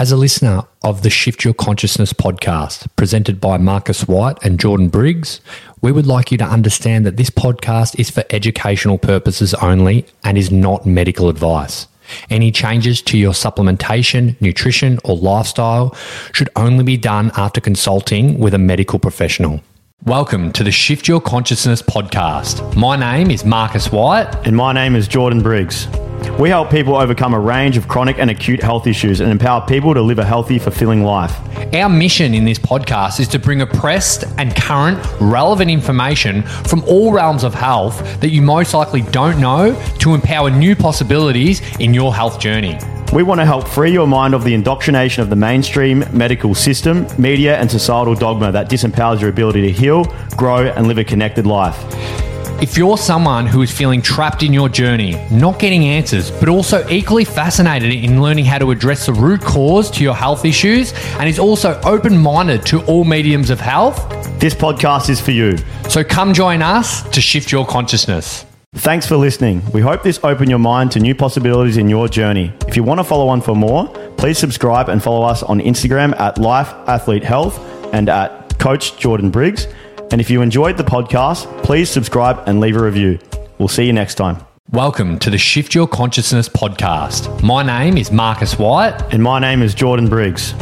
[0.00, 4.90] As a listener of the Shift Your Consciousness podcast, presented by Marcus White and Jordan
[4.90, 5.40] Briggs,
[5.82, 10.38] we would like you to understand that this podcast is for educational purposes only and
[10.38, 11.88] is not medical advice.
[12.30, 15.96] Any changes to your supplementation, nutrition, or lifestyle
[16.32, 19.62] should only be done after consulting with a medical professional.
[20.04, 22.76] Welcome to the Shift Your Consciousness podcast.
[22.76, 24.32] My name is Marcus White.
[24.46, 25.88] And my name is Jordan Briggs.
[26.38, 29.94] We help people overcome a range of chronic and acute health issues and empower people
[29.94, 31.36] to live a healthy, fulfilling life.
[31.74, 37.12] Our mission in this podcast is to bring oppressed and current relevant information from all
[37.12, 42.14] realms of health that you most likely don't know to empower new possibilities in your
[42.14, 42.78] health journey.
[43.12, 47.06] We want to help free your mind of the indoctrination of the mainstream medical system,
[47.18, 50.04] media, and societal dogma that disempowers your ability to heal,
[50.36, 51.76] grow, and live a connected life.
[52.62, 56.86] If you're someone who is feeling trapped in your journey, not getting answers, but also
[56.88, 61.28] equally fascinated in learning how to address the root cause to your health issues, and
[61.28, 63.96] is also open minded to all mediums of health,
[64.38, 65.56] This podcast is for you.
[65.88, 68.44] so come join us to shift your consciousness.
[68.78, 69.62] Thanks for listening.
[69.72, 72.52] We hope this opened your mind to new possibilities in your journey.
[72.68, 76.18] If you want to follow on for more, please subscribe and follow us on Instagram
[76.18, 77.58] at Life Athlete Health
[77.92, 79.66] and at Coach Jordan Briggs.
[80.12, 83.18] And if you enjoyed the podcast, please subscribe and leave a review.
[83.58, 84.38] We'll see you next time.
[84.70, 87.42] Welcome to the Shift Your Consciousness podcast.
[87.42, 89.12] My name is Marcus White.
[89.12, 90.54] And my name is Jordan Briggs.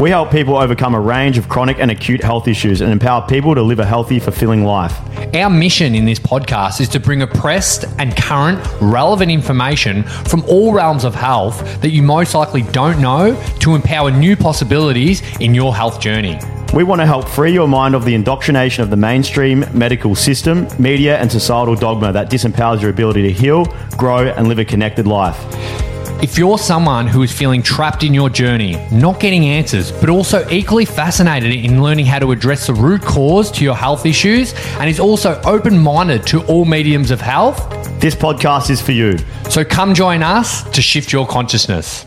[0.00, 3.54] We help people overcome a range of chronic and acute health issues and empower people
[3.54, 4.98] to live a healthy, fulfilling life.
[5.34, 10.72] Our mission in this podcast is to bring oppressed and current relevant information from all
[10.72, 15.74] realms of health that you most likely don't know to empower new possibilities in your
[15.74, 16.38] health journey.
[16.74, 20.66] We want to help free your mind of the indoctrination of the mainstream medical system,
[20.78, 23.66] media, and societal dogma that disempowers your ability to heal,
[23.98, 25.91] grow, and live a connected life.
[26.22, 30.48] If you're someone who is feeling trapped in your journey, not getting answers, but also
[30.50, 34.88] equally fascinated in learning how to address the root cause to your health issues, and
[34.88, 37.68] is also open minded to all mediums of health,
[38.00, 39.18] This podcast is for you.
[39.50, 42.06] so come join us to shift your consciousness.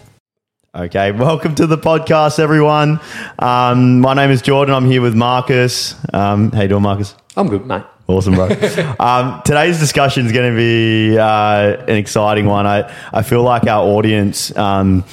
[0.73, 3.01] Okay, welcome to the podcast, everyone.
[3.39, 4.75] Um, my name is Jordan.
[4.75, 5.94] I'm here with Marcus.
[6.13, 7.16] Um, how you doing, Marcus?
[7.35, 7.84] I'm good, mate.
[8.07, 8.45] Awesome, bro.
[8.99, 12.67] um, today's discussion is going to be uh, an exciting one.
[12.67, 15.03] I, I feel like our audience um,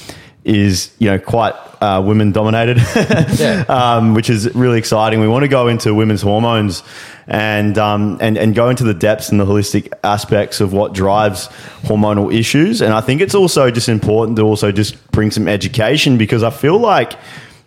[0.43, 2.77] is, you know, quite uh, women dominated,
[3.39, 3.65] Yeah.
[3.97, 5.21] um, which is really exciting.
[5.21, 6.83] We want to go into women's hormones
[7.25, 11.47] and, um, and, and go into the depths and the holistic aspects of what drives
[11.81, 12.79] hormonal issues.
[12.79, 16.51] And I think it's also just important to also just bring some education because I
[16.51, 17.13] feel like,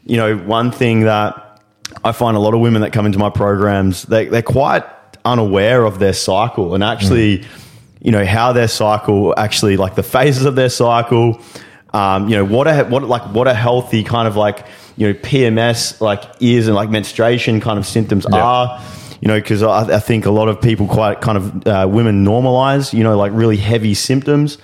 [0.05, 1.61] you know, one thing that
[2.05, 4.85] I find a lot of women that come into my programs, they, they're quite
[5.27, 7.45] unaware of their cycle and actually,
[8.01, 11.41] you know, how their cycle actually, like the phases of their cycle,
[11.93, 14.67] um, you know, what a, what, like, what a healthy kind of like,
[14.97, 18.81] you know, PMS like is and like menstruation kind of symptoms are,
[19.21, 22.25] you know, because I, I think a lot of people quite kind of, uh, women
[22.25, 24.59] normalize, you know, like really heavy symptoms.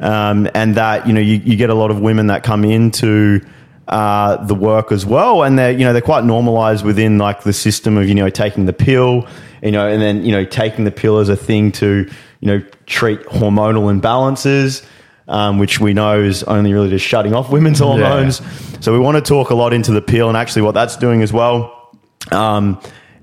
[0.00, 3.40] Um, and that, you know, you, you get a lot of women that come into,
[3.88, 7.54] uh, the work as well, and they're you know they're quite normalized within like the
[7.54, 9.26] system of you know taking the pill,
[9.62, 12.08] you know, and then you know taking the pill as a thing to
[12.40, 14.84] you know treat hormonal imbalances,
[15.28, 18.40] um, which we know is only really just shutting off women's hormones.
[18.80, 21.22] So we want to talk a lot into the pill and actually what that's doing
[21.22, 21.96] as well.
[22.30, 22.80] Um,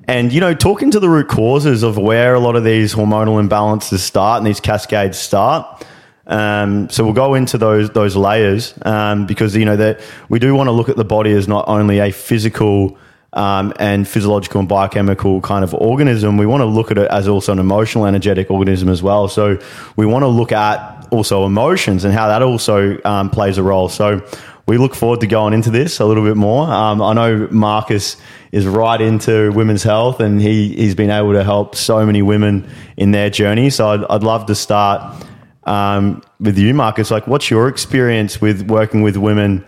[0.08, 3.46] and you know, talking to the root causes of where a lot of these hormonal
[3.46, 5.86] imbalances start and these cascades start.
[6.28, 10.56] Um, so we'll go into those those layers um, because you know that we do
[10.56, 12.98] want to look at the body as not only a physical
[13.36, 16.38] um, and physiological and biochemical kind of organism.
[16.38, 19.28] We want to look at it as also an emotional, energetic organism as well.
[19.28, 19.60] So
[19.96, 23.90] we want to look at also emotions and how that also um, plays a role.
[23.90, 24.26] So
[24.68, 26.68] we look forward to going into this a little bit more.
[26.68, 28.18] Um, I know Marcus
[28.52, 32.68] is right into women's health and he, he's been able to help so many women
[32.98, 33.70] in their journey.
[33.70, 35.24] So I'd, I'd love to start
[35.66, 37.12] um, with you, Marcus.
[37.12, 39.66] Like, what's your experience with working with women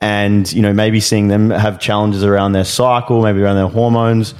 [0.00, 4.34] and, you know, maybe seeing them have challenges around their cycle, maybe around their hormones?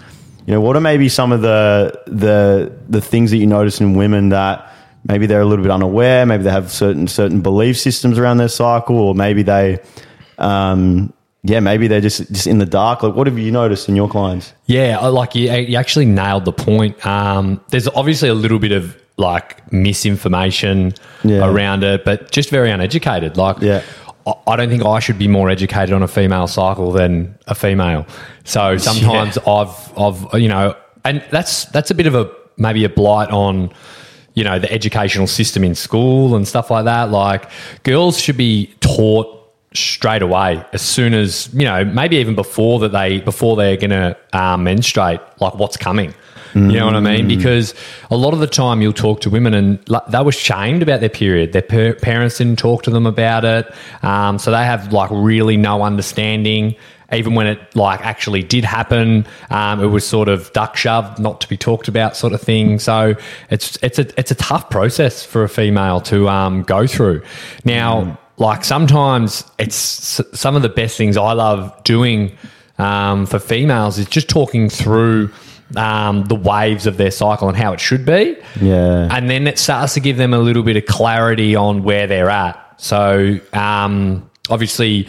[0.46, 3.94] You know, what are maybe some of the, the, the things that you notice in
[3.94, 4.72] women that
[5.06, 8.48] maybe they're a little bit unaware, maybe they have certain, certain belief systems around their
[8.48, 9.78] cycle, or maybe they,
[10.38, 11.12] um,
[11.42, 13.02] yeah, maybe they're just, just in the dark.
[13.02, 14.52] Like, what have you noticed in your clients?
[14.66, 17.04] Yeah, like you, you actually nailed the point.
[17.06, 21.46] Um, there's obviously a little bit of like misinformation Yeah.
[21.46, 23.36] around it, but just very uneducated.
[23.36, 23.82] Like, Yeah.
[24.46, 28.06] I- don't think I should be more educated on a female cycle than a female.
[28.44, 32.88] So sometimes I've, I've, you know, and that's that's a bit of a maybe a
[32.88, 33.72] blight on,
[34.34, 37.10] you know, the educational system in school and stuff like that.
[37.10, 37.50] Like,
[37.82, 39.36] girls should be taught
[39.72, 43.90] straight away as soon as you know maybe even before that they before they're going
[43.90, 46.12] to um, menstruate like what's coming
[46.54, 47.28] you know what i mean?
[47.28, 47.74] Because
[48.10, 51.08] a lot of the time you'll talk to women and they were shamed about their
[51.08, 51.52] period.
[51.52, 53.72] Their per- parents didn't talk to them about it.
[54.02, 56.76] Um, so they have like really no understanding.
[57.12, 61.40] Even when it like actually did happen um, it was sort of duck shoved not
[61.40, 62.78] to be talked about sort of thing.
[62.78, 63.16] So
[63.50, 67.22] it's it's a it's a tough process for a female to um, go through.
[67.64, 69.76] Now like sometimes it's
[70.32, 72.36] some of the best things I love doing
[72.78, 75.30] um, for females is just talking through
[75.76, 78.36] um, the waves of their cycle and how it should be.
[78.60, 79.08] Yeah.
[79.10, 82.30] And then it starts to give them a little bit of clarity on where they're
[82.30, 82.80] at.
[82.80, 85.08] So um, obviously,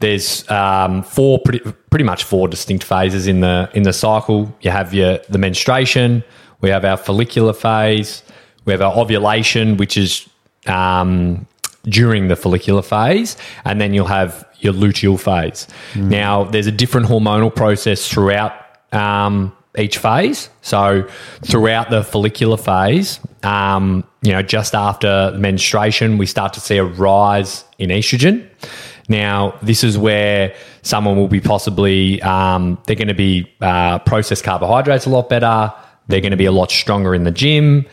[0.00, 1.60] there's um, four pretty,
[1.90, 4.54] pretty much four distinct phases in the in the cycle.
[4.60, 6.24] You have your the menstruation,
[6.60, 8.22] we have our follicular phase,
[8.64, 10.28] we have our ovulation, which is
[10.66, 11.46] um,
[11.84, 15.66] during the follicular phase, and then you'll have your luteal phase.
[15.96, 18.52] Now, there's a different hormonal process throughout
[18.92, 20.50] um, each phase.
[20.60, 21.08] So,
[21.44, 26.84] throughout the follicular phase, um, you know, just after menstruation, we start to see a
[26.84, 28.48] rise in estrogen.
[29.08, 34.44] Now, this is where someone will be possibly, um, they're going to be uh, processed
[34.44, 35.72] carbohydrates a lot better.
[36.08, 37.86] They're going to be a lot stronger in the gym.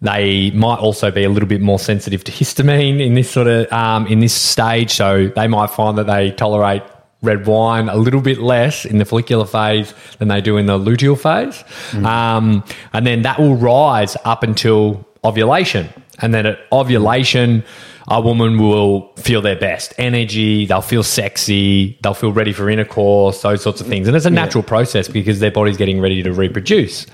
[0.00, 3.72] They might also be a little bit more sensitive to histamine in this sort of
[3.72, 6.82] um, in this stage, so they might find that they tolerate
[7.24, 10.78] red wine a little bit less in the follicular phase than they do in the
[10.78, 11.64] luteal phase,
[12.04, 12.62] um,
[12.92, 15.88] and then that will rise up until ovulation,
[16.20, 17.64] and then at ovulation.
[18.06, 23.40] A woman will feel their best energy, they'll feel sexy, they'll feel ready for intercourse,
[23.40, 24.06] those sorts of things.
[24.06, 27.06] And it's a natural process because their body's getting ready to reproduce.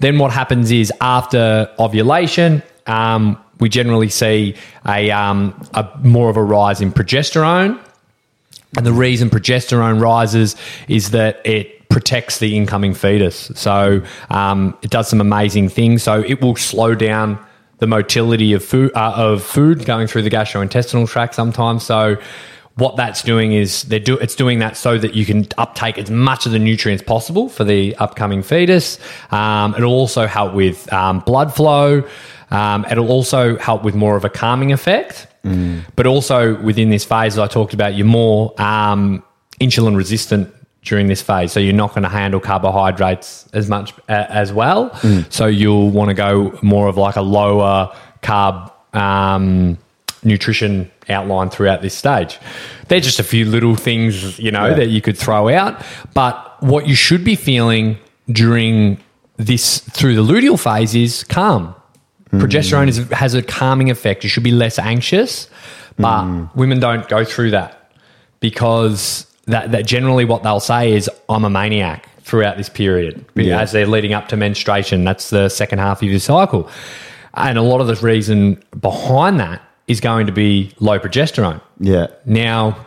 [0.00, 4.56] Then what happens is after ovulation, um, we generally see
[4.86, 7.78] a, um, a more of a rise in progesterone.
[8.76, 10.56] And the reason progesterone rises
[10.88, 13.50] is that it protects the incoming fetus.
[13.54, 16.02] So um, it does some amazing things.
[16.02, 17.44] So it will slow down
[17.78, 21.84] the motility of food, uh, of food going through the gastrointestinal tract sometimes.
[21.84, 22.16] So
[22.74, 26.10] what that's doing is they do it's doing that so that you can uptake as
[26.10, 28.98] much of the nutrients possible for the upcoming fetus.
[29.32, 32.08] Um, it'll also help with um, blood flow.
[32.50, 35.26] Um, it'll also help with more of a calming effect.
[35.96, 39.22] But also within this phase, as I talked about, you're more um,
[39.60, 40.52] insulin resistant
[40.82, 41.52] during this phase.
[41.52, 44.94] So you're not going to handle carbohydrates as much uh, as well.
[45.30, 49.76] So you'll want to go more of like a lower carb um,
[50.24, 52.38] nutrition outline throughout this stage.
[52.88, 54.74] They're just a few little things, you know, Yeah.
[54.74, 55.82] that you could throw out.
[56.14, 57.98] But what you should be feeling
[58.30, 58.98] during
[59.36, 61.74] this through the luteal phase is calm.
[62.32, 64.22] Progesterone is, has a calming effect.
[64.24, 65.48] You should be less anxious,
[65.96, 67.92] but women don't go through that
[68.40, 73.60] because that, that generally what they'll say is, I'm a maniac throughout this period Yeah.
[73.60, 75.04] as they're leading up to menstruation.
[75.04, 76.68] That's the second half of your cycle.
[77.34, 81.62] And a lot of the reason behind that is going to be low progesterone.
[81.80, 82.08] Yeah.
[82.26, 82.84] Now,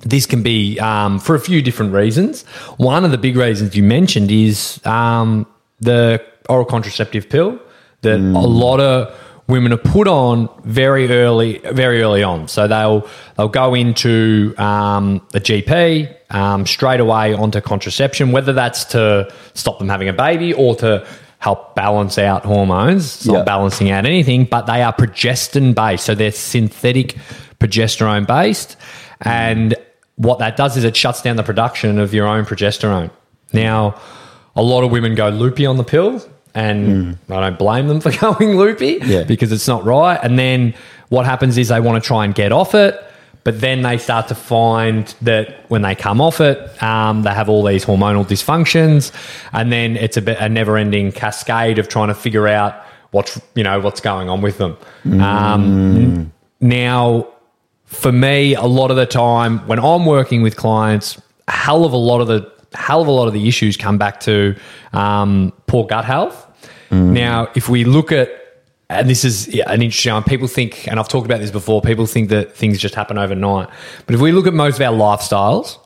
[0.00, 2.44] this can be um, for a few different reasons.
[2.78, 5.46] One of the big reasons you mentioned is um,
[5.80, 7.60] the oral contraceptive pill
[8.02, 9.14] that a lot of
[9.48, 12.48] women are put on very early, very early on.
[12.48, 18.84] So they'll they'll go into um, a GP um, straight away onto contraception, whether that's
[18.86, 21.06] to stop them having a baby or to
[21.38, 23.16] help balance out hormones.
[23.16, 23.34] It's Yeah.
[23.38, 26.04] not balancing out anything, but they are progestin based.
[26.04, 27.16] So they're synthetic
[27.60, 28.76] progesterone based.
[29.22, 29.74] And
[30.16, 33.10] what that does is it shuts down the production of your own progesterone.
[33.52, 33.94] Now,
[34.56, 36.20] a lot of women go loopy on the pill,
[36.58, 39.22] and I don't blame them for going loopy Yeah.
[39.24, 40.18] because it's not right.
[40.22, 40.74] And then
[41.08, 42.94] what happens is they want to try and get off it.
[43.44, 47.48] But then they start to find that when they come off it, um, they have
[47.48, 49.10] all these hormonal dysfunctions,
[49.54, 52.74] and then it's a bit a never-ending cascade of trying to figure out
[53.12, 54.76] what's you know what's going on with them.
[55.22, 57.28] Um, now,
[57.86, 61.92] for me, a lot of the time when I'm working with clients, a hell of
[61.94, 64.54] a lot of the hell of a lot of the issues come back to
[64.92, 66.44] um, poor gut health.
[66.90, 67.12] Mm.
[67.12, 68.30] Now, if we look at
[68.90, 70.24] and this is yeah, an interesting one.
[70.24, 73.68] People think, and I've talked about this before, people think that things just happen overnight.
[74.06, 75.78] But if we look at most of our lifestyles,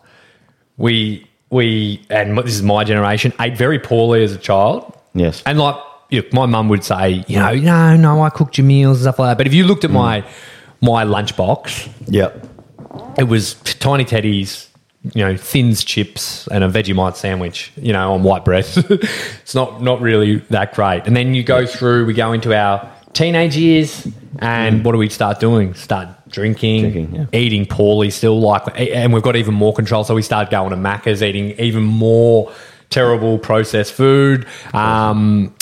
[0.77, 4.97] we we and this is my generation ate very poorly as a child.
[5.15, 5.43] Yes.
[5.45, 5.77] And like
[6.11, 9.05] you know, my mum would say, you know, no, no, I cooked your meals and
[9.05, 9.39] stuff like that.
[9.39, 9.95] But if you looked at mm.
[9.95, 10.25] my
[10.81, 12.47] my lunchbox, Yep.
[13.19, 14.69] it was tiny teddies,
[15.15, 18.65] you know, thins chips and a Vegemite sandwich, you know, on white bread.
[18.77, 21.07] it's not not really that great.
[21.07, 24.07] And then you go through, we go into our teenage years,
[24.39, 25.75] and what do we start doing?
[25.75, 27.27] Start drinking, Drinking, yeah.
[27.33, 28.41] eating poorly still.
[28.41, 30.05] Like, and we've got even more control.
[30.05, 32.53] So we start going to Macca's, eating even more
[32.91, 34.47] terrible processed food.
[34.73, 35.55] Um,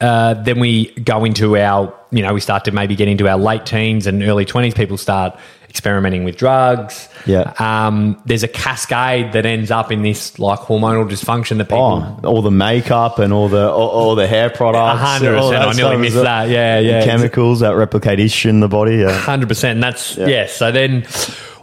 [0.00, 3.38] uh, then we go into our, you know, we start to maybe get into our
[3.38, 4.74] late teens and early 20s.
[4.74, 5.38] People start
[5.68, 7.08] experimenting with drugs.
[7.26, 7.52] Yeah.
[7.58, 12.18] Um, there's a cascade that ends up in this like hormonal dysfunction that people.
[12.22, 14.94] Oh, all the makeup and all the all, all the hair products.
[15.00, 15.62] A hundred all percent.
[15.64, 16.48] that I nearly missed that.
[16.48, 17.04] Yeah, yeah.
[17.04, 18.96] Chemicals that replicate estrogen in the body.
[18.96, 19.12] Yeah.
[19.12, 19.80] Hundred percent.
[19.80, 20.46] That's yeah.
[20.46, 21.06] So then,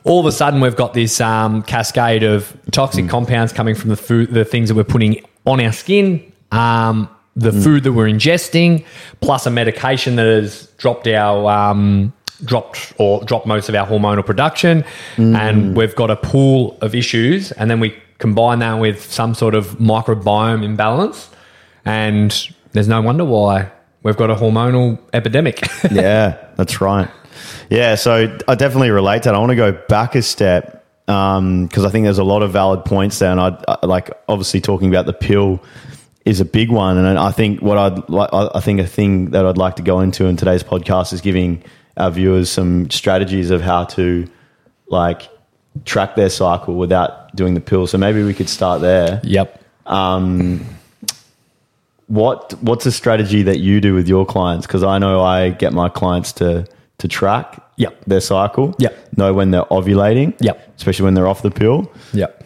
[0.04, 2.72] all of a sudden, we've got this um, cascade of Mm.
[2.72, 7.10] toxic compounds coming from the food, the things that we're putting on our skin, um,
[7.36, 7.63] the Mm.
[7.63, 8.84] food that we're ingesting,
[9.22, 12.13] plus a medication that has dropped our um,
[12.44, 14.84] dropped or dropped most of our hormonal production,
[15.18, 15.38] Mm.
[15.38, 19.56] and we've got a pool of issues, and then we combine that with some sort
[19.56, 21.30] of microbiome imbalance,
[21.86, 23.68] and there's no wonder why
[24.04, 25.68] we've got a hormonal epidemic.
[25.92, 27.10] yeah, that's right.
[27.70, 29.36] Yeah, so I definitely relate to that.
[29.36, 32.86] I want to go back a step because I think there's a lot of valid
[32.86, 35.60] points there, and I I- like obviously talking about the pill
[36.25, 39.46] is a big one, and I think what I'd like, I think a thing that
[39.46, 41.63] I'd like to go into in today's podcast is giving
[41.98, 44.27] our viewers some strategies of how to
[44.88, 45.29] like
[45.86, 47.86] track their cycle without doing the pill.
[47.88, 49.22] So maybe we could start there.
[49.24, 49.62] yep.
[49.86, 50.65] Um,
[52.08, 54.65] what what's a strategy that you do with your clients?
[54.67, 56.65] Because I know I get my clients to
[57.00, 58.05] to track Yep.
[58.05, 58.74] their cycle.
[58.79, 59.17] Yep.
[59.17, 60.34] Know when they're ovulating.
[60.39, 60.75] Yep.
[60.77, 61.91] Especially when they're off the pill.
[62.13, 62.44] Yep.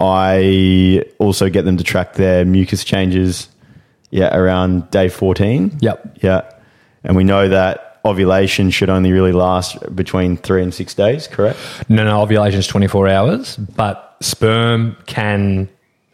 [0.00, 3.48] I also get them to track their mucus changes.
[4.10, 5.76] Yeah, around day fourteen.
[5.80, 6.18] Yep.
[6.22, 6.50] Yeah,
[7.04, 11.26] and we know that ovulation should only really last between three and six days.
[11.26, 11.58] Correct.
[11.88, 15.68] No, no, ovulation is 24 hours, but sperm can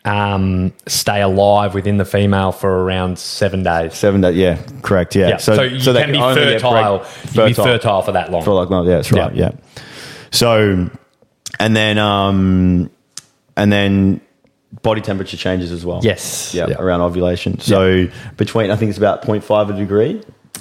[0.05, 3.95] um, stay alive within the female for around seven days.
[3.95, 4.37] Seven days.
[4.37, 5.15] Yeah, correct.
[5.15, 5.29] Yeah.
[5.29, 5.37] Yeah.
[5.39, 7.07] So, you they can be only get fertile.
[7.25, 8.43] You can be fertile for that long.
[8.43, 9.35] For like, no, yeah, that's right.
[9.35, 9.51] Yeah.
[9.53, 9.83] Yeah.
[10.31, 10.91] So,
[11.59, 12.91] and then, um,
[13.57, 14.21] and then
[14.83, 16.01] body temperature changes as well.
[16.03, 16.53] Yes.
[16.55, 16.77] Yeah, Yeah.
[16.79, 17.61] around ovulation.
[17.61, 18.07] So
[18.37, 20.21] between, I think it's about 0.5 a degree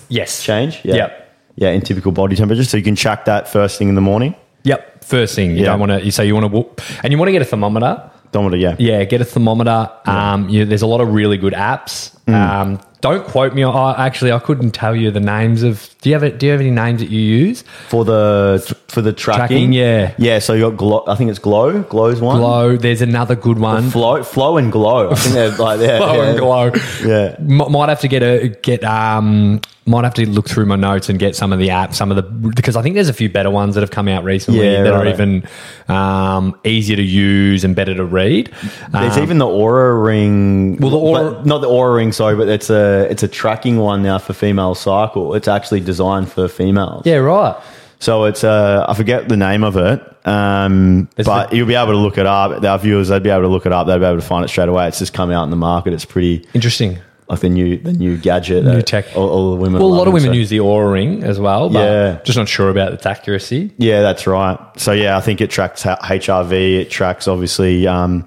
[0.10, 0.44] Yes.
[0.44, 0.80] change.
[0.84, 0.96] Yeah.
[0.96, 1.20] Yep.
[1.56, 2.64] Yeah, in typical body temperature.
[2.64, 4.36] So you can check that first thing in the morning.
[4.64, 5.04] Yep.
[5.04, 5.66] First thing, you Yeah.
[5.66, 6.04] don't want to.
[6.06, 8.02] You say you want to whoop, and you want to get a thermometer.
[8.32, 8.76] To, yeah.
[8.80, 9.90] Yeah, get a thermometer.
[10.08, 12.13] Um, you, there's a lot of really good apps.
[12.28, 12.34] Mm.
[12.34, 13.66] Um, don't quote me.
[13.66, 15.94] I, actually, I couldn't tell you the names of.
[16.02, 17.64] Do you have Do you have any names that you use?
[17.90, 19.40] For the, for the tracking.
[19.40, 20.16] Tracking, yeah.
[20.18, 20.40] Yeah.
[20.40, 21.84] So you got glow, I think it's glow.
[21.84, 22.40] Glow's one.
[22.40, 22.78] Glow.
[22.78, 23.90] There's another good one.
[23.90, 25.12] Flow, flow and glow.
[25.12, 25.98] I think they're like, yeah.
[25.98, 26.30] Glow yeah.
[26.30, 26.72] and glow.
[27.06, 27.36] Yeah.
[27.40, 31.10] M- might have to get a get um might have to look through my notes
[31.10, 33.30] and get some of the apps, some of the because I think there's a few
[33.30, 35.44] better ones that have come out recently Yeah, that are even
[35.90, 38.50] um, easier to use and better to read.
[38.92, 40.78] There's Um, even the Oura Ring.
[40.78, 42.12] Well, the but not the Oura Ring.
[42.12, 45.34] Sorry, but it's a it's a tracking one now for female cycle.
[45.36, 47.06] It's actually designed for females.
[47.06, 47.56] yeah, right.
[48.00, 51.94] So it's uh, I forget the name of it, um, but the- you'll be able
[51.94, 52.62] to look it up.
[52.64, 53.88] Our viewers, they'd be able to look it up.
[53.88, 54.88] They'd be able to find it straight away.
[54.90, 55.94] It's just come out in the market.
[55.94, 57.00] It's pretty Interesting.
[57.30, 58.66] Like the new the new gadget.
[58.66, 59.06] New tech.
[59.16, 59.80] All, all the women.
[59.82, 62.20] Well, a lot of women so- use the Oura Ring as well, but Yeah.
[62.24, 63.72] just not sure about its accuracy.
[63.78, 64.58] Yeah, that's right.
[64.78, 66.82] So yeah, I think it tracks HRV.
[66.82, 68.26] It tracks obviously um,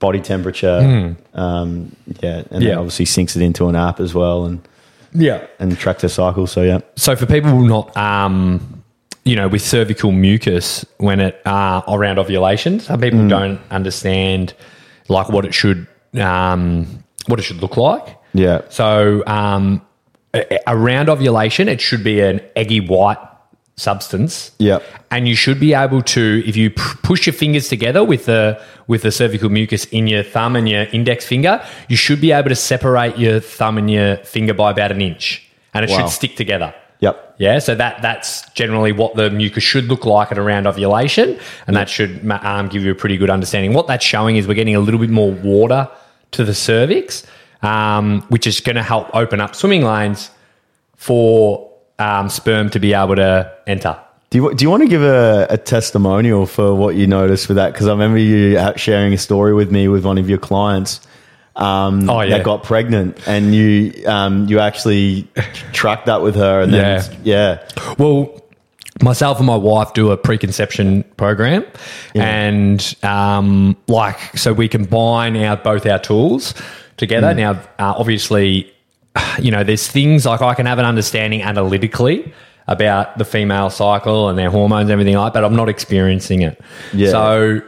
[0.00, 1.14] body temperature.
[1.34, 2.62] Um, yeah, and.
[2.64, 2.76] Yeah.
[2.76, 4.60] obviously syncs it into an app as well, and
[5.14, 5.42] Yeah.
[5.60, 6.46] and tracks their cycle.
[6.48, 8.82] So yeah, So for people who not, um,
[9.24, 13.28] you know, with cervical mucus when it uh, around ovulation, some people Mm.
[13.28, 14.52] don't understand
[15.08, 15.86] like what it should
[16.20, 16.86] um,
[17.28, 18.16] what it should look like.
[18.34, 19.82] Yeah, So um,
[20.66, 23.18] around ovulation, it should be an eggy white
[23.76, 24.52] substance.
[24.58, 24.78] Yeah.
[25.10, 28.60] And you should be able to, if you p- push your fingers together with the
[28.86, 32.48] with the cervical mucus in your thumb and your index finger, you should be able
[32.48, 36.00] to separate your thumb and your finger by about an inch, and it Wow.
[36.00, 36.74] should stick together.
[37.00, 41.38] yep, Yeah, so that that's generally what the mucus should look like at around ovulation,
[41.66, 43.72] and that should um, give you a pretty good understanding.
[43.72, 45.88] What that's showing is we're getting a little bit more water
[46.32, 47.24] to the cervix,
[47.62, 50.30] um, which is going to help open up swimming lanes
[50.96, 53.98] for um, sperm to be able to enter.
[54.30, 57.56] Do you, do you want to give a, a testimonial for what you noticed with
[57.56, 57.72] that?
[57.72, 61.00] Because I remember you sharing a story with me with one of your clients
[61.54, 62.38] um, Oh, yeah.
[62.38, 65.28] that got pregnant, and you um, you actually
[65.74, 68.42] tracked that with her, and then yeah, Well,
[69.02, 71.66] myself and my wife do a preconception program,
[72.14, 76.54] and um, like so we combine our both our tools
[76.96, 77.34] together.
[77.34, 78.72] Now, uh, obviously,
[79.40, 82.32] you know, there's things like I can have an understanding analytically
[82.68, 86.60] about the female cycle and their hormones and everything like, but I'm not experiencing it.
[86.92, 87.10] Yeah.
[87.10, 87.62] So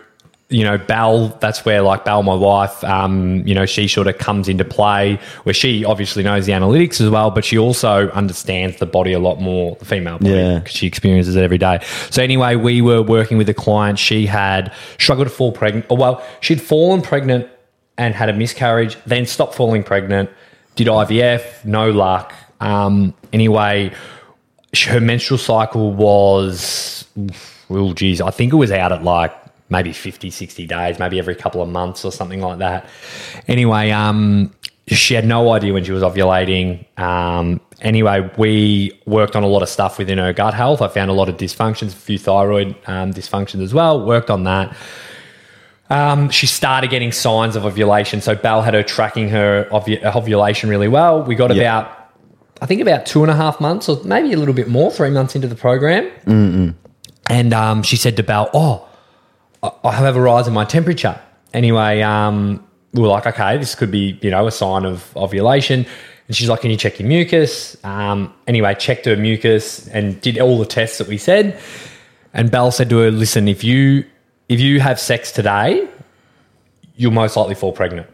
[0.51, 4.19] you know, Belle, that's where like Belle, my wife, um, you know, she sort of
[4.19, 8.77] comes into play where she obviously knows the analytics as well, but she also understands
[8.77, 10.59] the body a lot more, the female body, Yeah.
[10.59, 11.81] because she experiences it every day.
[12.11, 13.99] So anyway, we were working with a client.
[13.99, 15.87] She had struggled to fall pregnant.
[15.89, 17.49] Or well, she'd fallen pregnant
[17.97, 20.31] and had a miscarriage, then stopped falling pregnant,
[20.77, 22.35] did IVF, no luck.
[22.61, 23.93] Um, anyway,
[24.87, 27.07] her menstrual cycle was,
[27.69, 29.33] well, geez, I think it was out at like
[29.69, 32.89] maybe 50, 60 days, maybe every couple of months or something like that.
[33.49, 34.53] Anyway, um,
[34.87, 36.85] she had no idea when she was ovulating.
[36.99, 40.83] Um, anyway, we worked on a lot of stuff within her gut health.
[40.83, 44.45] I found a lot of dysfunctions, a few thyroid um, dysfunctions as well, worked on
[44.45, 44.77] that.
[45.91, 48.21] Um, she started getting signs of ovulation.
[48.21, 51.23] So Belle had her tracking her ovu- ovulation really well.
[51.23, 51.63] We got Yeah.
[51.63, 51.93] about,
[52.63, 55.11] I think about two and a half months or maybe a little bit more, three
[55.11, 56.11] months into the program.
[57.31, 58.87] And um, she said to Belle, "Oh,
[59.63, 61.19] I- I have a rise in my temperature."
[61.55, 62.63] Anyway, um,
[62.93, 65.87] we were like, "Okay, this could be you know a sign of ovulation."
[66.29, 70.39] And she's like, "Can you check your mucus?" Um, anyway, checked her mucus and did
[70.39, 71.59] all the tests that we said.
[72.35, 74.05] And Belle said to her, "Listen, if you
[74.49, 75.89] if you have sex today,
[76.97, 78.07] you'll most likely fall pregnant."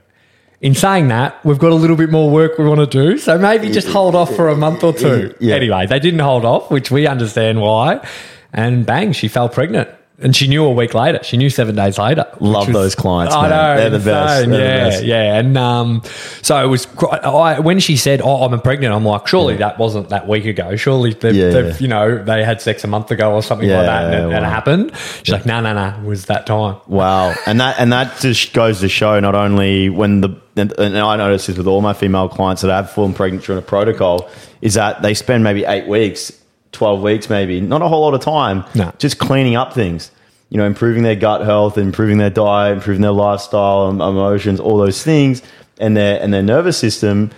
[0.61, 3.39] In saying that, we've got a little bit more work we want to do, so
[3.39, 5.35] maybe just hold off for a month or two.
[5.41, 5.55] Yeah.
[5.55, 8.07] Anyway, they didn't hold off, which we understand why.
[8.53, 9.89] And bang, she fell pregnant.
[10.23, 11.21] And she knew a week later.
[11.23, 12.27] She knew seven days later.
[12.41, 13.51] Love those clients, I man.
[13.51, 13.81] know.
[13.81, 14.47] They're the best.
[14.47, 15.05] They're the yeah, best.
[15.05, 15.39] yeah.
[15.39, 16.03] And um,
[16.43, 16.87] so it was.
[17.11, 20.77] I, when she said, "Oh, I'm pregnant," I'm like, "Surely that wasn't that week ago.
[20.77, 21.49] Surely, they've, Yeah.
[21.51, 24.37] they've, you know, they had sex a month ago or something like that, and, it,
[24.37, 25.99] and it happened." She's like, "No, no, no.
[26.03, 29.89] It was that time." Wow, and that and that just goes to show not only
[29.89, 32.91] when the and, and I notice this with all my female clients that I have
[32.91, 34.29] fallen pregnant during a protocol
[34.61, 36.33] is that they spend maybe eight weeks,
[36.73, 38.93] twelve weeks, maybe not a whole lot of time, No.
[38.99, 40.11] just cleaning up things.
[40.51, 44.79] You know, improving their gut health, improving their diet, improving their lifestyle, em- emotions, all
[44.79, 45.43] those things,
[45.79, 47.31] and their and their nervous system.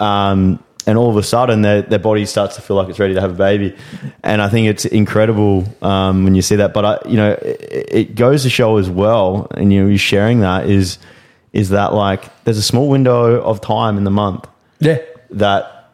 [0.00, 3.14] Um, and all of a sudden, their their body starts to feel like it's ready
[3.14, 3.74] to have a baby,
[4.22, 6.72] and I think it's incredible um, when you see that.
[6.74, 9.98] But I, you know, it, it goes to show as well, and you know, you
[9.98, 10.98] sharing that is
[11.54, 14.46] is that like there's a small window of time in the month
[14.80, 14.98] Yeah.
[15.30, 15.90] that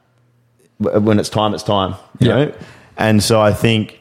[0.78, 1.94] when it's time, it's time.
[2.18, 2.34] You Yeah.
[2.36, 2.52] know,
[2.96, 4.00] and so I think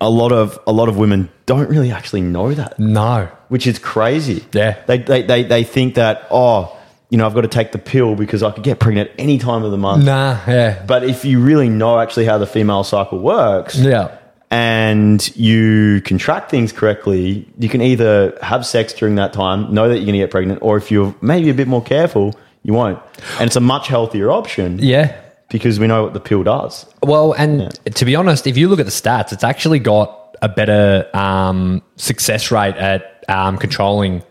[0.00, 3.28] a lot of a lot of women don't really actually know that No.
[3.48, 4.44] which is crazy.
[4.52, 4.76] Yeah.
[4.86, 6.76] They, they, they, they think that, oh,
[7.10, 9.62] you know, I've got to take the pill because I could get pregnant any time
[9.64, 10.04] of the month.
[10.04, 10.38] Nah.
[10.46, 10.84] Yeah.
[10.86, 14.16] But if you really know actually how the female cycle works Yeah.
[14.50, 19.88] and you can track things correctly, you can either have sex during that time, know
[19.88, 22.74] that you're going to get pregnant, or if you're maybe a bit more careful, you
[22.74, 22.98] won't.
[23.40, 25.16] And it's a much healthier option Yeah.
[25.48, 26.86] Because we know what the pill does.
[27.02, 30.48] Well, and to be honest, if you look at the stats, it's actually got a
[30.48, 34.22] better um, success rate at um, controlling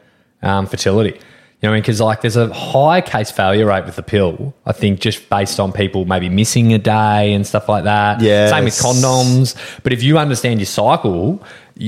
[0.42, 1.20] um, fertility.
[1.62, 4.54] You know, because like there's a high case failure rate with the pill.
[4.68, 8.22] I think just based on people maybe missing a day and stuff like that.
[8.22, 8.50] Yeah.
[8.50, 9.56] Same with condoms.
[9.82, 11.44] But if you understand your cycle,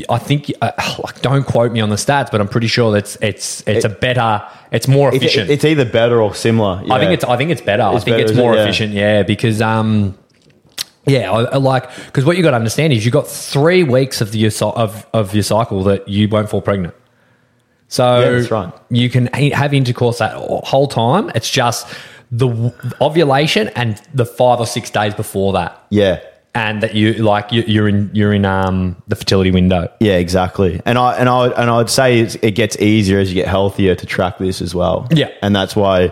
[0.10, 0.71] I think uh,
[1.04, 3.89] like don't quote me on the stats, but I'm pretty sure that's it's it's a
[3.89, 5.49] better, it's more It- efficient.
[5.49, 6.84] it's either better or similar.
[6.89, 7.84] I think it's I think it's better.
[7.84, 8.38] I think better, it's it?
[8.38, 8.63] more Yeah.
[8.63, 8.93] efficient.
[8.93, 10.17] Yeah, because um,
[11.06, 14.21] yeah, I, I like because what you got to understand is you got three weeks
[14.21, 16.93] of the your of of your cycle that you won't fall pregnant.
[17.88, 18.71] So Yeah, that's right.
[18.91, 21.32] You can have intercourse that whole time.
[21.34, 21.88] It's just
[22.32, 22.71] the
[23.02, 26.19] ovulation and the five or six days before that, Yeah.
[26.60, 29.89] And that you like you, you're in you're in um the fertility window.
[30.02, 30.82] Yeah, exactly.
[30.86, 33.95] And I and I and I would say it gets easier as you get healthier
[33.95, 35.08] to track this as well.
[35.12, 35.32] Yeah.
[35.41, 36.12] and that's why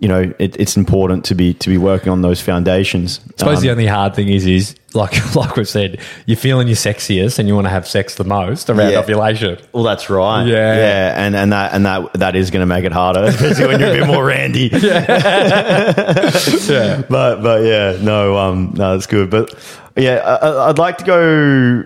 [0.00, 3.20] you know it, it's important to be to be working on those foundations.
[3.20, 6.66] I suppose Um, the only hard thing is is like like we've said, you're feeling
[6.68, 8.98] your sexiest and you want to have sex the most around Yeah.
[9.00, 9.58] ovulation.
[9.72, 10.44] well, that's right.
[10.46, 10.74] Yeah.
[10.76, 13.78] yeah, and and that and that that is going to make it harder, especially when
[13.80, 14.70] you're a bit more randy.
[16.70, 17.02] Yeah.
[17.08, 19.30] but but yeah, no, um, no, that's good.
[19.30, 19.54] But
[19.96, 21.84] yeah, I, I- I'd like to go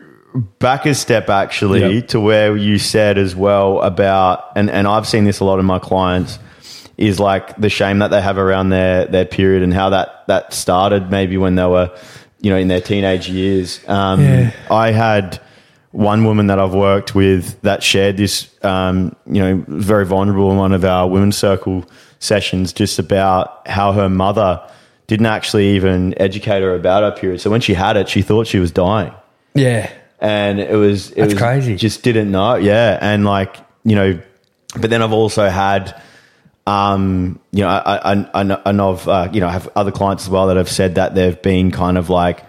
[0.59, 2.09] back a step actually Yep.
[2.09, 5.65] to where you said as well about, and and I've seen this a lot in
[5.67, 6.39] my clients,
[6.97, 10.53] is like the shame that they have around their their period and how that that
[10.53, 11.91] started maybe when they were,
[12.41, 13.81] you know, in their teenage years.
[13.89, 14.51] Um, Yeah.
[14.71, 15.41] I had
[15.91, 20.57] one woman that I've worked with that shared this, um, you know, very vulnerable in
[20.59, 21.85] one of our women's circle
[22.19, 24.61] sessions, just about how her mother
[25.07, 27.41] didn't actually even educate her about her period.
[27.41, 29.13] So when she had it, she thought she was dying,
[29.55, 29.89] Yeah.
[30.21, 31.77] and it was it That's was crazy.
[31.77, 34.19] Just didn't know, yeah, and like you know,
[34.81, 36.01] but then I've also had.
[36.67, 38.27] Um, you know, I, I,
[38.65, 40.95] I know, of, uh, you know, I have other clients as well that have said
[40.95, 42.43] that they've been kind of like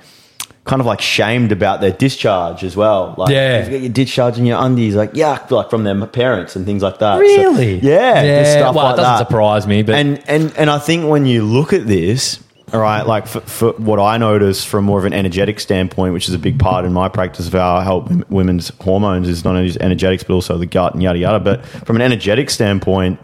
[0.64, 3.14] kind of like shamed about their discharge as well.
[3.20, 3.66] Like, Yeah.
[3.66, 6.82] you get your discharge in your undies, like yuck, like from their parents and things
[6.82, 7.16] like that.
[7.18, 7.76] So- Really?
[7.80, 8.58] yeah, just Yeah.
[8.62, 9.28] stuff Well, it like doesn't that.
[9.28, 12.40] surprise me, but- and and and I think when you look at this.
[12.74, 16.28] All right, like for, for what I notice from more of an energetic standpoint, which
[16.28, 19.56] is a big part in my practice of how I help women's hormones, is not
[19.56, 21.40] only just energetics but also the gut and yada yada.
[21.40, 23.20] But from an energetic standpoint,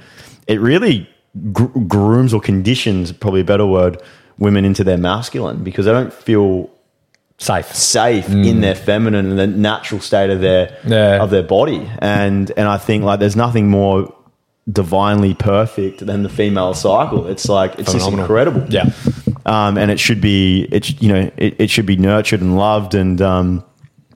[0.51, 1.09] it really
[1.51, 4.01] gr- grooms or conditions, probably a better word,
[4.37, 6.69] women into their masculine because they don't feel
[7.37, 7.73] safe.
[7.73, 10.89] safe in their feminine and the natural state of their Mm.
[10.91, 11.23] Yeah.
[11.23, 11.89] of their body.
[11.99, 14.13] And and I think like there's nothing more
[14.71, 17.27] divinely perfect than the female cycle.
[17.27, 18.63] It's like it's just incredible.
[18.69, 18.91] Yeah.
[19.45, 22.93] Um, and it should be it's you know it, it should be nurtured and loved
[22.93, 23.63] and um,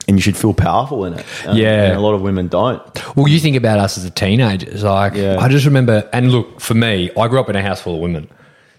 [0.08, 1.24] and you should feel powerful in it.
[1.46, 1.84] Um, Yeah.
[1.84, 2.80] and a lot of women don't.
[3.16, 4.82] Well, you think about us as a teenagers.
[4.84, 5.38] Like, Yeah.
[5.40, 8.00] I just remember, and look, for me, I grew up in a house full of
[8.00, 8.28] women.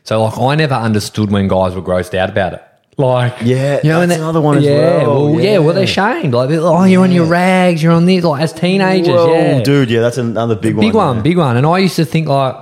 [0.04, 2.62] So, like, I never understood when guys were grossed out about it.
[2.98, 5.36] Like, Yeah, you know, and that's that- another one as yeah, well.
[5.38, 5.58] yeah, Yeah.
[5.60, 6.34] well, they're shamed.
[6.34, 8.24] Like, oh, you're on your rags, you're on this.
[8.24, 10.86] Like, as teenagers, Whoa, yeah, dude, yeah, that's another big, one.
[10.86, 11.58] big one, big one.
[11.58, 12.56] And I used to think like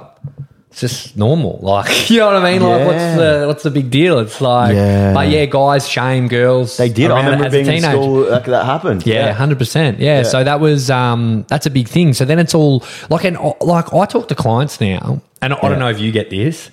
[0.75, 1.57] it's just normal.
[1.63, 2.61] Like, you know what I mean?
[2.61, 3.15] Like, what's Yeah.
[3.15, 4.19] the what's the big deal?
[4.19, 5.13] It's like, Yeah.
[5.13, 6.75] but yeah, guys shame girls.
[6.75, 7.11] They did.
[7.11, 7.91] I around remember as a being in teenager.
[8.01, 9.05] school like that happened.
[9.05, 9.99] Yeah, hundred percent.
[9.99, 10.23] Yeah.
[10.23, 12.13] So that was um, that's a big thing.
[12.13, 15.79] So then it's all like, and like I talk to clients now, and I don't
[15.79, 16.69] know if you get this.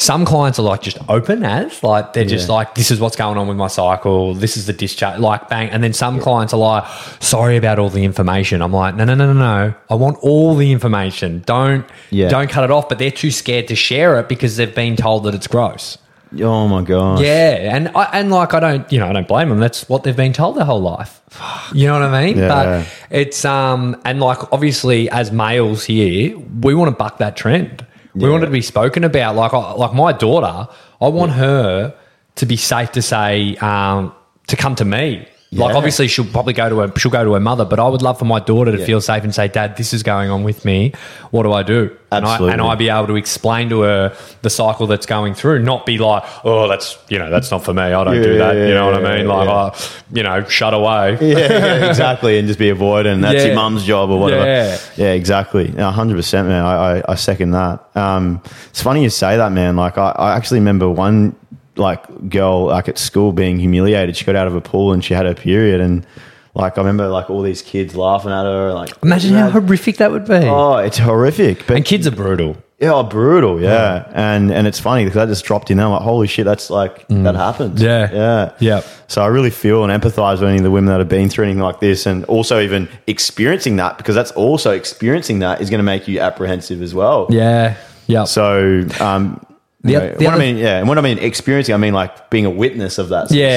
[0.00, 3.36] Some clients are like just open as like they're just like this is what's going
[3.36, 4.32] on with my cycle.
[4.32, 5.68] This is the discharge, like bang.
[5.68, 6.84] And then some clients are like,
[7.20, 8.62] sorry about all the information.
[8.62, 9.74] I'm like, no, no, no, no, no.
[9.90, 11.42] I want all the information.
[11.44, 12.30] Don't Yeah.
[12.30, 12.88] don't cut it off.
[12.88, 15.98] But they're too scared to share it because they've been told that it's gross.
[16.40, 17.20] Oh my god.
[17.20, 19.58] Yeah, and I, and like I don't, you know, I don't blame them.
[19.58, 21.20] That's what they've been told their whole life.
[21.74, 22.38] You know what I mean?
[22.38, 22.48] Yeah.
[22.48, 27.84] But it's um and like obviously as males here, we want to buck that trend.
[28.14, 28.30] We Yeah.
[28.30, 29.36] want it to be spoken about.
[29.36, 30.68] Like I, like my daughter,
[31.00, 31.94] I want her
[32.36, 34.12] to be safe to say um
[34.48, 35.26] to come to me.
[35.52, 38.02] Like obviously she'll probably go to her she'll go to her mother, but I would
[38.02, 38.84] love for my daughter to Yeah.
[38.86, 40.92] feel safe and say, Dad, this is going on with me.
[41.32, 41.96] What do I do?
[42.12, 42.52] And I, Absolutely.
[42.52, 45.98] and I be able to explain to her the cycle that's going through, not be
[45.98, 47.82] like, oh, that's you know, that's not for me.
[47.82, 48.54] I don't Yeah, do that.
[48.56, 49.26] yeah, you know what I mean?
[49.26, 49.52] Like, yeah.
[49.54, 49.76] uh,
[50.12, 51.18] you know, shut away.
[51.20, 53.20] yeah, yeah, exactly, and just be avoidant.
[53.22, 53.46] That's Yeah.
[53.46, 54.44] your mum's job or whatever.
[54.46, 54.78] Yeah.
[54.96, 55.68] Yeah, exactly.
[55.72, 56.64] Hundred percent, man.
[56.64, 57.84] I, I, I second that.
[57.96, 59.74] Um, it's funny you say that, man.
[59.74, 61.34] Like I, I actually remember one
[61.80, 64.16] like girl like at school being humiliated.
[64.16, 66.06] She got out of a pool and she had her period, and
[66.54, 68.72] like I remember like all these kids laughing at her.
[68.72, 70.34] Like Imagine how horrific that would be.
[70.34, 71.66] Oh, it's horrific.
[71.66, 72.56] But and kids are brutal.
[72.78, 73.60] yeah, oh, brutal.
[73.60, 75.86] Yeah, and and it's funny because I just dropped in there.
[75.86, 77.80] I'm like, holy shit, that's like that happens.
[77.80, 77.84] Mm.
[77.84, 78.10] Yeah.
[78.12, 78.80] yeah, Yeah.
[79.06, 81.44] So I really feel and empathize with any of the women that have been through
[81.46, 85.78] anything like this, and also even experiencing that because that's also experiencing that is going
[85.78, 87.26] to make you apprehensive as well.
[87.30, 87.76] Yeah.
[88.06, 88.24] Yeah.
[88.24, 89.40] So, um,
[89.82, 91.78] The you know, the what other- I mean, yeah, and what I mean experiencing, I
[91.78, 93.28] mean like being a witness of that.
[93.28, 93.54] Sort yeah, of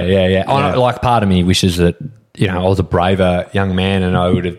[0.00, 0.08] stuff.
[0.10, 0.76] yeah, yeah, yeah, I Yeah.
[0.76, 1.96] like part of me wishes that
[2.36, 4.58] you know I was a braver young man and I would have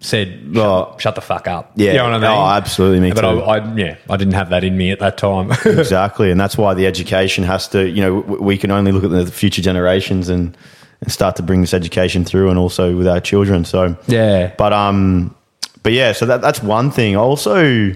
[0.00, 0.96] said, shut, Oh.
[0.98, 1.92] shut the fuck up." Yeah.
[1.92, 2.30] you know what I mean?
[2.30, 3.40] Oh, absolutely, me but too.
[3.42, 5.50] I, I, yeah, I didn't have that in me at that time.
[5.64, 7.88] exactly, and that's why the education has to.
[7.88, 10.56] You know, we can only look at the future generations and
[11.02, 13.64] and start to bring this education through, and also with our children.
[13.64, 15.34] So yeah, But um,
[15.82, 17.16] but yeah, so that that's one thing.
[17.16, 17.92] Also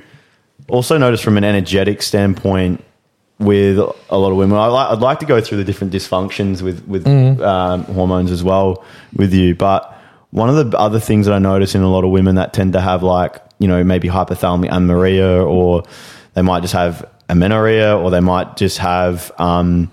[0.69, 2.83] also noticed from an energetic standpoint
[3.39, 4.57] with a lot of women.
[4.57, 8.85] I I'd like to go through the different dysfunctions with with um, hormones as well
[9.15, 9.55] with you.
[9.55, 9.91] But
[10.31, 12.73] one of the other things that I notice in a lot of women that tend
[12.75, 15.83] to have like you know maybe hypothalamic amenorrhea, or
[16.35, 19.91] they might just have amenorrhea, or they might just have um,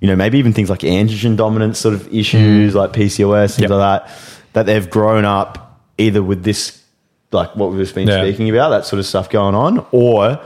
[0.00, 3.70] you know, maybe even things like androgen dominance sort of issues, like PCOS, things Yep.
[3.70, 4.12] like that,
[4.54, 6.79] that they've grown up either with this,
[7.32, 8.22] like what we've just been Yeah.
[8.22, 10.40] speaking about, that sort of stuff going on, or,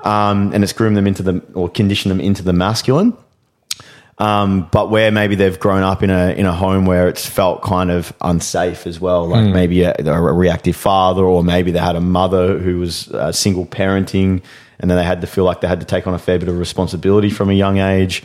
[0.00, 3.14] um, and it's groomed them into the, or conditioned them into the masculine.
[4.18, 7.62] Um, but where maybe they've grown up in a in a home where it's felt
[7.62, 11.96] kind of unsafe as well, like maybe a, a reactive father, or maybe they had
[11.96, 14.42] a mother who was uh, single parenting,
[14.78, 16.48] and then they had to feel like they had to take on a fair bit
[16.48, 18.22] of responsibility from a young age,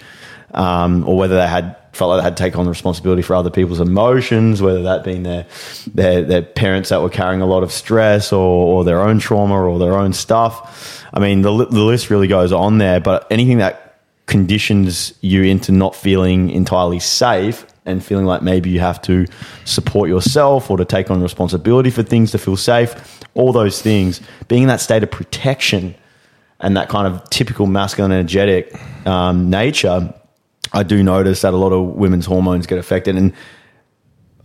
[0.54, 3.36] um, or whether they had felt like they had to take on the responsibility for
[3.36, 5.46] other people's emotions, whether that being their
[5.94, 9.56] their their parents that were carrying a lot of stress, or, or their own trauma,
[9.56, 11.04] or their own stuff.
[11.14, 15.72] I mean, the the list really goes on there, but anything that conditions you into
[15.72, 19.26] not feeling entirely safe and feeling like maybe you have to
[19.66, 24.22] support yourself or to take on responsibility for things to feel safe, all those things,
[24.50, 25.96] being in that state of protection
[26.60, 28.76] and that kind of typical masculine energetic
[29.08, 30.14] um, nature,
[30.78, 33.16] I do notice that a lot of women's hormones get affected.
[33.16, 33.34] And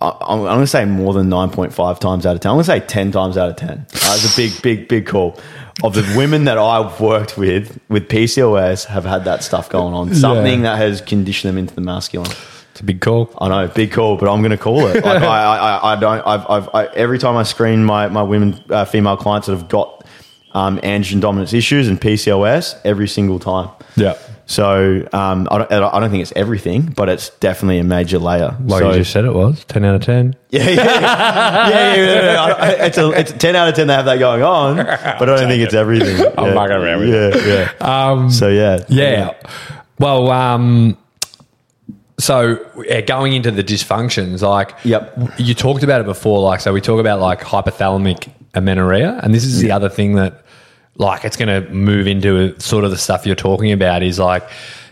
[0.01, 2.51] I, I'm, I'm going to say more than 9.5 times out of 10.
[2.51, 3.69] I'm going to say 10 times out of 10.
[3.69, 5.39] Uh, That's a big, big, big call.
[5.85, 10.15] Of the women that I've worked with, with PCOS, have had that stuff going on.
[10.15, 12.31] Something that has conditioned them into the masculine.
[12.71, 13.31] It's a big call.
[13.39, 15.05] I know, big call, but I'm going to call it.
[15.05, 16.27] Like, I, I, I don't.
[16.27, 19.69] I've, I've, I, every time I screen my my women, uh, female clients that have
[19.69, 20.07] got
[20.53, 23.69] um, androgen dominance issues and PCOS, every single time.
[23.97, 24.17] Yeah.
[24.47, 28.57] So um, I, don't, I don't think it's everything, but it's definitely a major layer.
[28.65, 29.65] Like so, you just said it was.
[29.67, 30.37] 10 out of 10.
[30.51, 32.43] yeah, yeah, yeah, yeah, yeah, yeah.
[32.59, 33.87] I- It's a, it's ten out of ten.
[33.87, 36.17] They have that going on, but I don't think it's everything.
[36.39, 36.55] I'm yeah.
[36.55, 38.11] fucking around with yeah, yeah.
[38.11, 39.33] Um, So yeah, Yeah.
[39.99, 40.99] Well, um,
[42.19, 45.35] so yeah, going into the dysfunctions, like Yep.
[45.39, 49.45] you talked about it before, like so we talk about like hypothalamic amenorrhea, and this
[49.45, 50.45] is the other thing that
[50.97, 54.49] like it's going to move into sort of the stuff you're talking about is like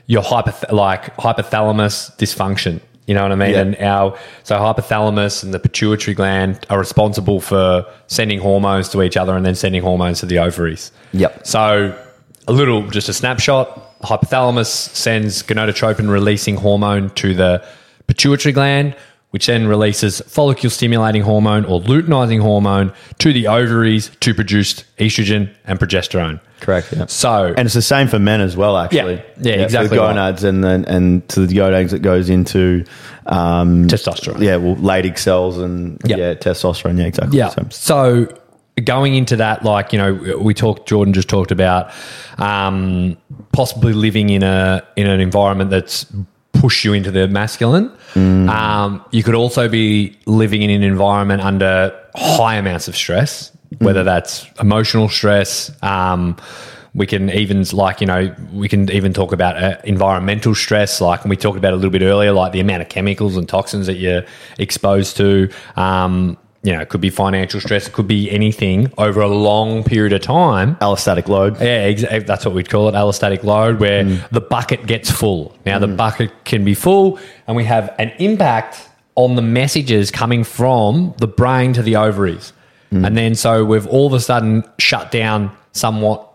[0.06, 2.80] your hypoth- like hypothalamus dysfunction.
[3.06, 3.50] You know what I mean?
[3.50, 3.60] Yeah.
[3.60, 9.16] And our so hypothalamus and the pituitary gland are responsible for sending hormones to each
[9.16, 10.92] other and then sending hormones to the ovaries.
[11.12, 11.46] Yep.
[11.46, 11.98] So
[12.46, 14.00] a little, just a snapshot.
[14.02, 17.64] Hypothalamus sends gonadotropin releasing hormone to the
[18.06, 18.96] pituitary gland,
[19.30, 25.48] which then releases follicle stimulating hormone or luteinizing hormone to the ovaries to produce estrogen
[25.64, 26.40] and progesterone.
[26.60, 26.92] correct.
[26.92, 27.06] Yeah.
[27.06, 29.14] So, And it's the same for men as well, actually.
[29.14, 29.22] Yeah.
[29.40, 30.14] Yeah, for exactly The right.
[30.14, 32.84] gonads and then and to the gonads it goes into
[33.26, 34.40] um, testosterone.
[34.40, 36.18] yeah, well, Leydig cells and Yep.
[36.18, 36.98] yeah, testosterone.
[36.98, 37.38] Yeah, exactly.
[37.38, 37.48] Yeah.
[37.50, 38.28] So- So
[38.84, 40.88] going into that, like you know, we talked.
[40.88, 41.90] Jordan just talked about
[42.38, 43.16] um,
[43.52, 46.06] possibly living in a in an environment that's
[46.60, 47.90] pushed you into the masculine.
[48.48, 54.04] Um, you could also be living in an environment under high amounts of stress, whether
[54.04, 55.70] that's emotional stress.
[55.82, 56.36] Um,
[56.94, 61.24] we can even like you know we can even talk about uh, environmental stress like
[61.24, 63.94] we talked about a little bit earlier like the amount of chemicals and toxins that
[63.94, 64.24] you're
[64.58, 69.20] exposed to um, you know it could be financial stress it could be anything over
[69.20, 71.54] a long period of time allostatic load.
[71.60, 75.56] yeah, ex- that's what we'd call it, allostatic load, where the bucket gets full.
[75.64, 80.44] Now, the bucket can be full, and we have an impact on the messages coming
[80.44, 82.52] from the brain to the ovaries.
[82.92, 86.28] And then, so we've all of a sudden shut down somewhat,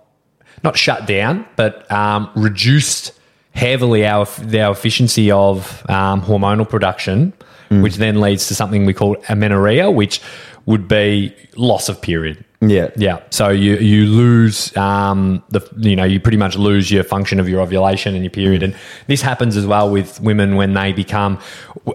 [0.63, 3.11] not shut down, but um, reduced
[3.51, 7.33] heavily our, our efficiency of um, hormonal production,
[7.69, 10.21] which then leads to something we call amenorrhea, which
[10.65, 12.43] would be loss of period.
[12.61, 12.89] Yeah.
[12.95, 13.19] Yeah.
[13.29, 17.47] So you you lose um, the you know you pretty much lose your function of
[17.47, 18.73] your ovulation and your period, and
[19.05, 21.37] this happens as well with women when they become.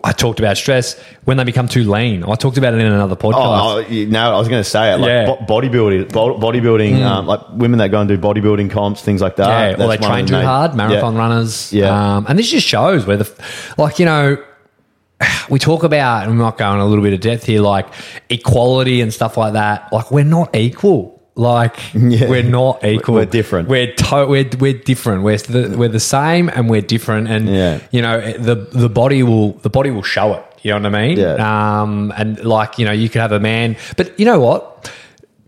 [0.04, 2.22] I talked about stress when they become too lean.
[2.22, 3.35] I talked about it in another podcast.
[3.35, 4.98] Oh, oh, no, I was going to say it.
[4.98, 5.26] Like Yeah.
[5.26, 9.35] bo- bodybuilding, bo- bodybuilding, um, like women that go and do bodybuilding comps, things like
[9.37, 9.48] that.
[9.48, 11.18] yeah, or they That's one of train too main- hard, marathon Yeah.
[11.18, 11.72] runners.
[11.72, 12.16] Yeah.
[12.16, 13.28] Um, and this just shows where the,
[13.76, 14.37] like, you know,
[15.48, 17.87] we talk about, and we might go in a little bit of depth here, like
[18.28, 19.92] equality and stuff like that.
[19.92, 21.16] Like, we're not equal.
[21.35, 22.28] Like, Yeah.
[22.28, 23.14] we're not equal.
[23.14, 23.68] We're different.
[23.68, 25.22] We're, to- we're, we're different.
[25.22, 27.28] We're the, we're the same and we're different.
[27.28, 27.80] And, Yeah.
[27.90, 30.44] you know, the, the body will, the body will show it.
[30.62, 31.18] You know what I mean?
[31.18, 31.80] Yeah.
[31.83, 34.92] Um, and like, you know, you could have a man, but you know what?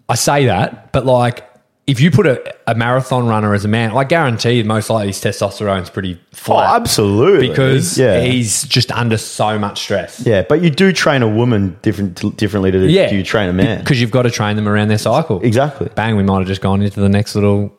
[0.08, 1.46] I say that, but like,
[1.86, 5.20] if you put a, a marathon runner as a man, I guarantee most likely his
[5.20, 6.54] testosterone's pretty flat.
[6.54, 6.80] Oh, flat.
[6.80, 7.48] absolutely.
[7.48, 8.20] Because yeah.
[8.20, 10.24] he's just under so much stress.
[10.24, 13.10] yeah, but you do train a woman different differently to Yeah.
[13.10, 13.80] you train a man.
[13.80, 15.40] Because you've got to train them around their cycle.
[15.42, 15.88] Exactly.
[15.94, 17.76] Bang, we might have just gone into the next little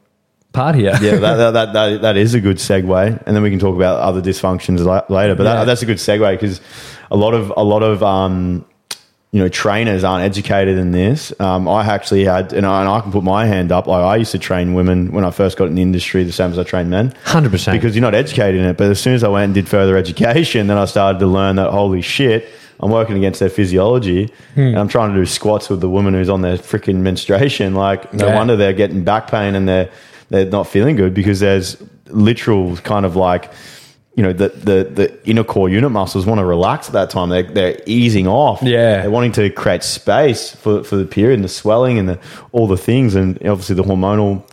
[0.52, 0.92] part here.
[1.02, 3.76] Yeah, that, that, that, that, that is a good segue, and then we can talk
[3.76, 5.34] about other dysfunctions la- later.
[5.34, 5.56] But Yeah.
[5.56, 6.60] that, that's a good segue because
[7.10, 8.66] a lot of a lot of um,
[9.34, 11.34] you know trainers aren't educated in this.
[11.40, 13.88] Um, I actually had, and I, and I can put my hand up.
[13.88, 16.52] Like I used to train women when I first got in the industry, the same
[16.52, 17.16] as I trained men.
[17.26, 17.72] 100%.
[17.74, 18.78] because you're not educated in it.
[18.78, 21.56] But as soon as I went and did further education, then I started to learn
[21.56, 22.48] that holy shit,
[22.80, 24.60] I'm working against their physiology, Hmm.
[24.62, 27.74] and I'm trying to do squats with the woman who's on their freaking menstruation.
[27.74, 28.36] Like, no Yeah.
[28.36, 29.90] wonder they're getting back pain and they're
[30.30, 31.78] they're not feeling good because there's
[32.10, 33.52] literal kind of like.
[34.16, 37.30] You know the, the the inner core unit muscles want to relax at that time.
[37.30, 38.62] They're they're easing off.
[38.62, 39.02] Yeah.
[39.02, 42.20] they're wanting to create space for for the period and the swelling and the,
[42.52, 44.44] all the things, and obviously the hormonal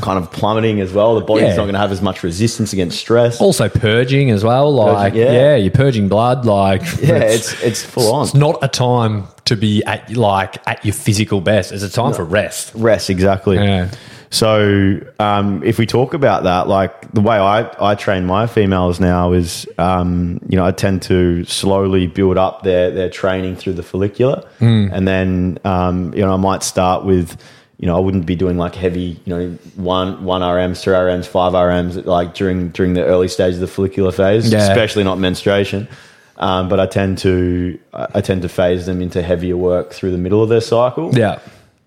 [0.00, 1.16] kind of plummeting as well.
[1.16, 1.56] The body's Yeah.
[1.56, 3.40] not going to have as much resistance against stress.
[3.40, 4.72] also purging as well.
[4.72, 5.32] Like, yeah.
[5.32, 5.56] yeah.
[5.56, 6.46] you're purging blood.
[6.46, 8.24] Like, yeah, it's it's full on.
[8.24, 11.72] it's not a time to be at like at your physical best.
[11.72, 12.72] It's a time for rest.
[12.74, 13.56] Rest exactly.
[13.56, 13.90] Yeah.
[14.32, 19.00] So um, if we talk about that, like the way I, I train my females
[19.00, 23.72] now is, um, you know, I tend to slowly build up their, their training through
[23.74, 24.48] the follicular.
[24.60, 27.36] And then, um, you know, I might start with,
[27.78, 31.26] you know, I wouldn't be doing like heavy, you know, one, one RMs, two RMs,
[31.26, 34.58] five RMs, like during, during the early stage of the follicular phase, Yeah.
[34.70, 35.88] especially not menstruation.
[36.36, 40.18] Um, but I tend to, I tend to phase them into heavier work through the
[40.18, 41.40] middle of their cycle Yeah.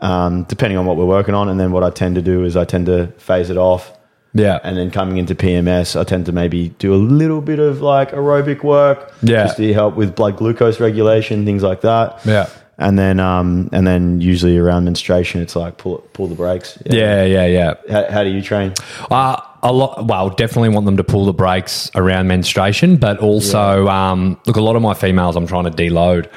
[0.03, 1.49] Um, depending on what we're working on.
[1.49, 3.91] And then what I tend to do is I tend to phase it off
[4.33, 4.59] Yeah.
[4.63, 8.11] And then coming into PMS, I tend to maybe do a little bit of like
[8.11, 9.13] aerobic work.
[9.21, 9.45] Yeah.
[9.45, 12.19] Just to help with blood glucose regulation, things like that.
[12.25, 12.49] Yeah.
[12.79, 16.79] And then, um, and then usually around menstruation, it's like pull pull the brakes.
[16.87, 17.75] Yeah, yeah, yeah.
[17.87, 18.73] How, how do you train?
[19.11, 20.07] Uh, a lot.
[20.07, 24.55] Well, definitely want them to pull the brakes around menstruation, but also um, look.
[24.55, 26.31] A lot of my females, I'm trying to deload.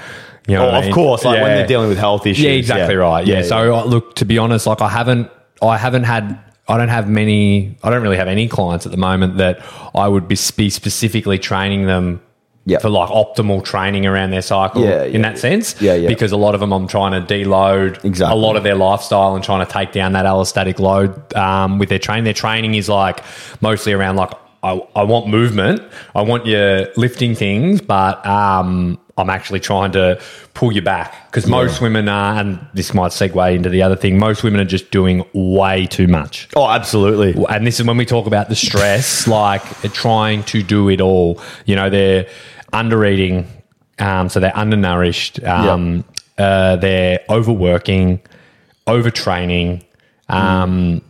[0.46, 0.94] You know Oh, what I of mean?
[0.94, 1.24] course.
[1.24, 2.44] Like when they're dealing with health issues.
[2.44, 3.26] Yeah, exactly right.
[3.26, 3.42] Yeah.
[3.42, 5.30] So uh, look, to be honest, like I haven't,
[5.62, 8.98] I haven't had, I don't have many, I don't really have any clients at the
[8.98, 9.60] moment that
[9.94, 12.20] I would be, be specifically training them.
[12.68, 12.78] Yeah.
[12.80, 15.80] For like optimal training around their cycle Yeah, in yeah, that sense.
[15.80, 16.08] Yeah, yeah.
[16.08, 18.32] Because a lot of them I'm trying to deload Exactly.
[18.36, 21.90] a lot of their lifestyle and trying to take down that allostatic load um, with
[21.90, 22.24] their training.
[22.24, 23.22] Their training is like
[23.60, 24.32] mostly around like
[24.66, 25.80] I, I want movement,
[26.14, 30.20] I want you lifting things, but um, I'm actually trying to
[30.54, 34.18] pull you back because most women are, and this might segue into the other thing.
[34.18, 36.48] Most women are just doing way too much.
[36.56, 37.44] Oh, absolutely.
[37.48, 41.40] And this is when we talk about the stress, like trying to do it all.
[41.64, 42.28] You know, they're
[42.72, 43.46] under eating,
[44.00, 45.42] um, so they're undernourished.
[45.44, 46.04] Um,
[46.38, 48.20] uh, they're overworking,
[48.88, 49.84] overtraining.
[50.28, 51.02] Um,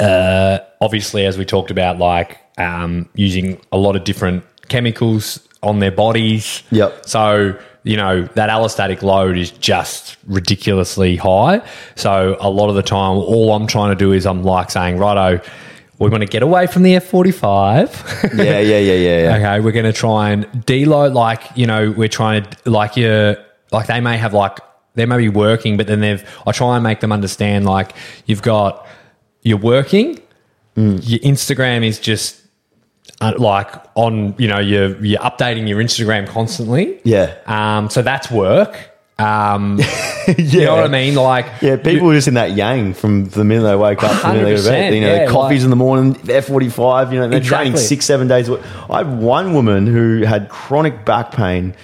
[0.00, 5.78] uh, obviously, as we talked about, like um, using a lot of different chemicals on
[5.78, 6.62] their bodies.
[6.70, 7.06] Yep.
[7.06, 11.62] So, you know, that allostatic load is just ridiculously high.
[11.96, 14.98] So, a lot of the time, all I'm trying to do is I'm like saying,
[14.98, 15.42] righto,
[15.98, 18.36] we want to get away from the F45.
[18.36, 19.36] Yeah, yeah, yeah, yeah, yeah.
[19.36, 23.36] okay, we're going to try and deload, like, you know, we're trying to, like, you're,
[23.70, 24.58] like, they may have, like,
[24.94, 27.92] they may be working, but then they've, I try and make them understand, like,
[28.26, 28.86] you've got,
[29.42, 30.20] you're working,
[30.76, 32.40] your Instagram is just,
[33.20, 37.34] uh, like on you know you're you're updating your Instagram constantly Yeah.
[37.46, 39.78] um so that's work um
[40.38, 43.44] you know what I mean like Yeah, people are just in that yang from the
[43.44, 44.92] minute they wake up to the minute they go to bed.
[44.92, 48.04] 100%, You know, yeah, coffees like- in the morning, F45, you know, they're training six,
[48.06, 48.62] seven days a week.
[48.90, 51.76] I had one woman who had chronic back pain,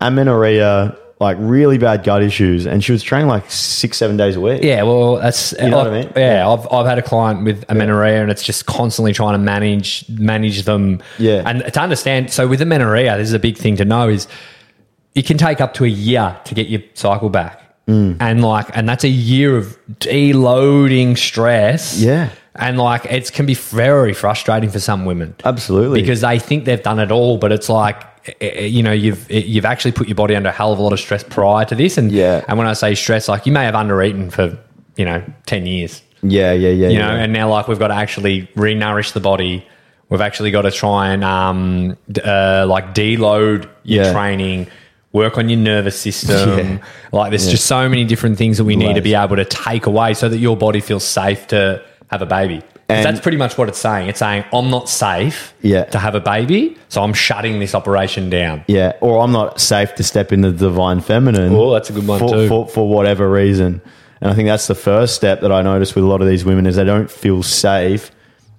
[0.00, 4.40] amenorrhea, like really bad gut issues, and she was training like six, seven days a
[4.40, 4.62] week.
[4.62, 6.12] Yeah, well, that's You know what I mean?
[6.16, 10.06] Yeah, I've, I've had a client with amenorrhea, and it's just constantly trying to manage
[10.10, 11.00] manage them.
[11.18, 11.42] Yeah.
[11.46, 12.30] and to understand.
[12.32, 14.28] So with amenorrhea, this is a big thing to know is
[15.14, 18.16] it can take up to a year to get your cycle back, Mm.
[18.20, 21.98] and like, and that's a year of deloading stress.
[22.00, 22.30] Yeah.
[22.58, 25.34] and like it can be very frustrating for some women.
[25.44, 26.00] Absolutely.
[26.00, 28.02] because they think they've done it all, but it's like
[28.40, 30.92] you know you've eh, you've actually put your body under a hell of a lot
[30.92, 32.44] of stress prior to this, and Yeah.
[32.48, 34.58] and when I say stress, like you may have undereaten for
[34.96, 36.88] you know ten years, yeah, yeah, yeah.
[36.88, 37.06] you yeah.
[37.08, 39.64] know, and now like we've got to actually re-nourish the body.
[40.08, 44.12] We've actually got to try and um, d- uh, like deload your Yeah.
[44.12, 44.68] training,
[45.12, 46.58] work on your nervous system.
[46.78, 46.78] Yeah.
[47.12, 49.86] Like there's just so many different things that we need to be able to take
[49.86, 52.62] away so that your body feels safe to have a baby.
[52.88, 54.08] And- that's pretty much what it's saying.
[54.08, 55.84] It's saying I'm not safe Yeah.
[55.84, 58.64] to have a baby, so I'm shutting this operation down.
[58.68, 61.52] Yeah, or I'm not safe to step into the divine feminine.
[61.54, 62.48] Oh, that's a good one for, too.
[62.48, 63.80] For, for whatever reason.
[64.20, 66.44] And I think that's the first step that I notice with a lot of these
[66.44, 68.10] women is they don't feel safe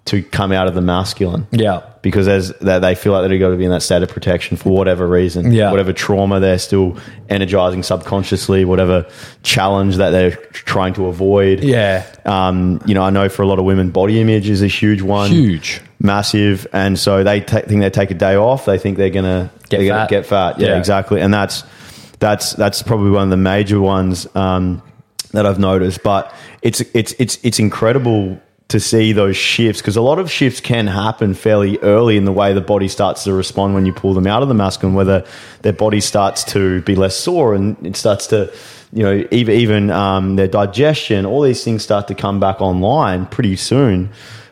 [0.07, 1.47] to come out of the masculine.
[1.51, 1.81] Yeah.
[2.01, 4.55] Because as that they feel like they've got to be in that state of protection
[4.57, 5.71] for whatever reason, Yeah.
[5.71, 6.97] whatever trauma they're still
[7.29, 9.05] energizing subconsciously, whatever
[9.43, 11.61] challenge that they're trying to avoid.
[11.63, 12.05] Yeah.
[12.25, 15.01] Um, you know, I know for a lot of women, body image is a huge
[15.01, 15.81] one, Huge.
[15.99, 18.65] massive, and so they ta think they take a day off.
[18.65, 20.09] They think they're gonna Get they're gonna fat.
[20.09, 20.59] get fat.
[20.59, 20.77] Yeah, Yeah.
[20.77, 21.63] exactly, and that's
[22.19, 24.81] that's that's probably one of the major ones um,
[25.33, 26.03] that I've noticed.
[26.03, 30.59] But it's it's it's it's incredible to see those shifts because a lot of shifts
[30.59, 34.13] can happen fairly early in the way the body starts to respond when you pull
[34.13, 35.25] them out of the mask and whether
[35.61, 38.53] their body starts to be less sore and it starts to,
[38.91, 43.25] you know, even even um, their digestion, all these things start to come back online
[43.27, 44.09] pretty soon.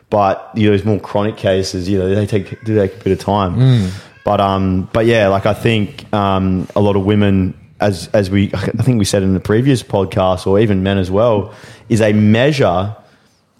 [0.08, 3.12] But you know, those more chronic cases, you know, they take do take a bit
[3.12, 3.90] of time.
[4.24, 8.50] But um, but yeah, like I think um, a lot of women, as as we
[8.54, 11.52] I think we said in the previous podcast, or even men as well,
[11.90, 12.96] is a measure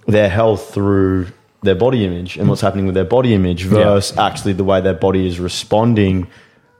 [0.06, 1.26] their health through
[1.62, 4.94] their body image and what's happening with their body image versus actually the way their
[4.94, 6.28] body is responding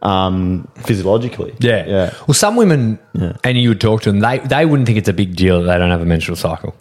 [0.02, 1.54] um, physiologically.
[1.58, 1.84] Yeah.
[1.86, 2.98] yeah, Well, some women,
[3.42, 5.72] and you would talk to them, they, they wouldn't think it's a big deal that
[5.72, 6.74] they don't have a menstrual cycle.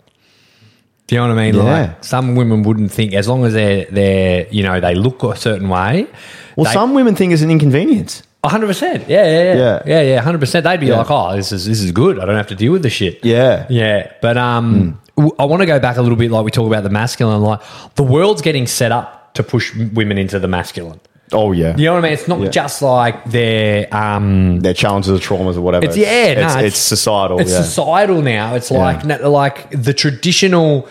[1.08, 1.56] Do you know what I mean?
[1.56, 1.64] Yeah.
[1.82, 5.36] Like some women wouldn't think, as long as they're, they're you know, they look a
[5.36, 6.08] certain way.
[6.56, 8.24] Well, they- some women think it's an inconvenience.
[8.44, 9.08] hundred percent.
[9.10, 9.82] Yeah, yeah, yeah, Yeah.
[9.88, 10.22] yeah, yeah.
[10.22, 10.64] Hundred percent.
[10.66, 10.98] They'd be Yeah.
[10.98, 12.20] like, "Oh, this is this is good.
[12.20, 13.66] I don't have to deal with the shit." Yeah.
[13.70, 14.12] yeah.
[14.22, 16.84] But um, w- I want to go back a little bit, like we talk about
[16.84, 17.42] the masculine.
[17.42, 17.62] Like
[17.96, 21.00] the world's getting set up to push women into the masculine.
[21.32, 22.14] Oh yeah, You know what I mean?
[22.14, 22.50] It's not Yeah.
[22.50, 25.86] just like they're um, their challenges or traumas or whatever.
[25.86, 27.40] It's yeah, no, it's, it's societal.
[27.40, 27.62] It's yeah.
[27.64, 28.54] societal now.
[28.56, 29.26] It's like Yeah.
[29.28, 30.88] like the traditional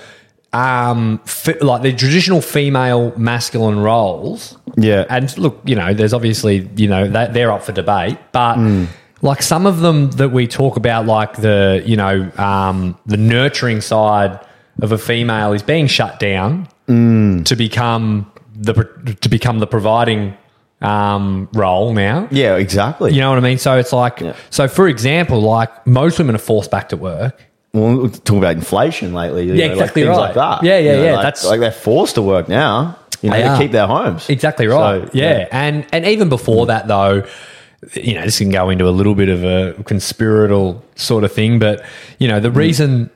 [0.53, 1.21] um,
[1.61, 4.57] like the traditional female masculine roles.
[4.77, 5.05] Yeah.
[5.11, 8.57] And look, you know, there's obviously, you know, that they're up for debate, but
[9.25, 13.81] like some of them that we talk about, like the, you know, um, the nurturing
[13.81, 14.39] side
[14.83, 18.75] of a female is being shut down to become the
[19.23, 20.37] to become the providing
[20.83, 22.29] um, role now.
[22.31, 23.13] Yeah, exactly.
[23.15, 23.59] You know what I mean?
[23.59, 24.21] So it's like,
[24.51, 27.43] so for example, like most women are forced back to work.
[27.73, 29.47] Well, we're talking about inflation lately.
[29.47, 30.37] you Yeah, know, exactly like things right.
[30.37, 30.65] like that.
[30.67, 32.99] Yeah, yeah, You know, yeah, Like, that's- like they're forced to work now.
[33.23, 34.29] You know, They to keep their homes.
[34.29, 35.05] Exactly right.
[35.05, 35.49] So, yeah.
[35.51, 37.25] and and even before that though,
[37.95, 41.59] you know, this can go into a little bit of a conspiratorial sort of thing,
[41.59, 41.85] but
[42.19, 42.57] you know, the Mm.
[42.57, 43.11] reason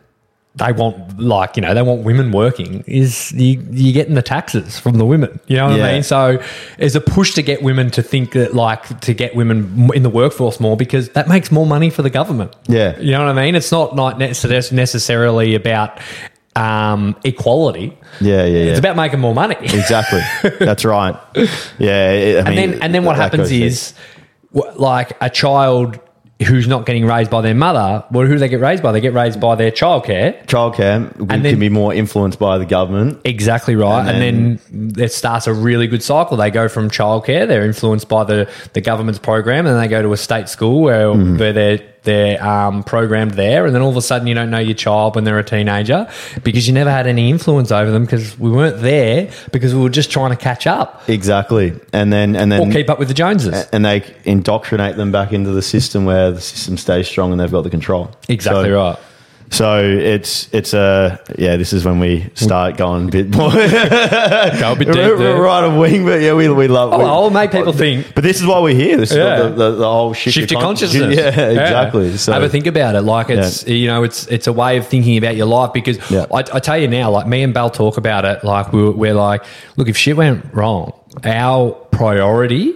[0.57, 4.77] they want like you know they want women working is you you getting the taxes
[4.77, 5.87] from the women you know what Yeah.
[5.87, 6.43] i mean so
[6.79, 10.11] there's a push to get women to think that like to get women in the
[10.11, 12.99] workforce more because that makes more money for the government Yeah.
[12.99, 16.01] you know what i mean it's not like necessarily about
[16.57, 18.71] um, equality Yeah, yeah, yeah.
[18.71, 20.23] it's about making more money exactly.
[20.59, 21.15] That's right.
[21.79, 22.11] Yeah.
[22.11, 23.93] it- and mean, then and then what happens is.
[23.93, 24.18] wh-
[24.53, 25.99] like a child
[26.47, 29.01] who's not getting raised by their mother well who do they get raised by they
[29.01, 33.21] get raised by their childcare childcare we And can be more influenced by the government.
[33.25, 34.07] Exactly right.
[34.09, 34.23] And,
[34.71, 36.37] then, it starts a really good cycle.
[36.37, 40.01] They go from childcare, they're influenced by the, the government's program, and then they go
[40.01, 41.39] to a state school where, Mm-hmm.
[41.39, 43.67] where they're, they're um, programmed there.
[43.67, 46.09] And then all of a sudden, you don't know your child when they're a teenager
[46.43, 49.89] because you never had any influence over them because we weren't there because we were
[49.91, 51.79] just trying to catch up Exactly.
[51.93, 53.67] And then and then or keep up with the Joneses.
[53.73, 57.51] and they indoctrinate them back into the system where the system stays strong and they've
[57.51, 58.11] got the control.
[58.29, 58.99] Exactly So- right.
[59.51, 61.57] So it's it's a yeah.
[61.57, 65.41] This is when we start going a bit more Go a bit deep we're, there.
[65.41, 66.93] right of wing, but yeah, we we love.
[66.93, 68.15] Oh, we- I'll make people think.
[68.15, 68.99] But this is why we're here.
[68.99, 69.37] This Yeah.
[69.37, 71.17] is the, the, the whole shift, shift your con- consciousness.
[71.19, 72.17] Yeah, exactly.
[72.19, 73.01] So have a think about it.
[73.03, 76.27] Like it's you know it's it's a way of thinking about your life because Yeah.
[76.33, 78.45] I, I tell you now, like me and Bell talk about it.
[78.45, 79.45] Like we're, we're like,
[79.77, 80.93] look, if shit went wrong,
[81.25, 82.75] our priority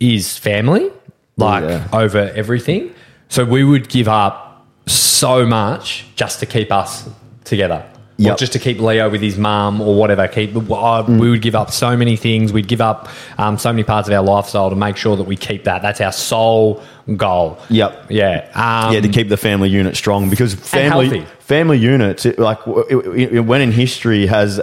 [0.00, 0.90] is family,
[1.36, 1.88] like Yeah.
[1.92, 2.94] over everything.
[3.28, 4.44] So we would give up
[4.86, 7.08] so much just to keep us
[7.44, 7.84] together.
[8.18, 8.38] Or Yep.
[8.38, 10.26] just to keep Leo with his mum or whatever.
[10.26, 12.50] Keep I- we would give up so many things.
[12.50, 15.36] We'd give up um, so many parts of our lifestyle to make sure that we
[15.36, 15.82] keep that.
[15.82, 16.82] That's our sole
[17.14, 17.58] goal.
[17.68, 18.06] Yep.
[18.08, 18.46] Yeah.
[18.54, 23.32] Um, yeah, to keep the family unit strong because family family units it, like it-
[23.34, 24.62] it- when in history has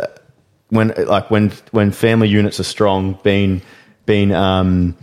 [0.69, 3.61] when like when when family units are strong been
[4.07, 4.95] been um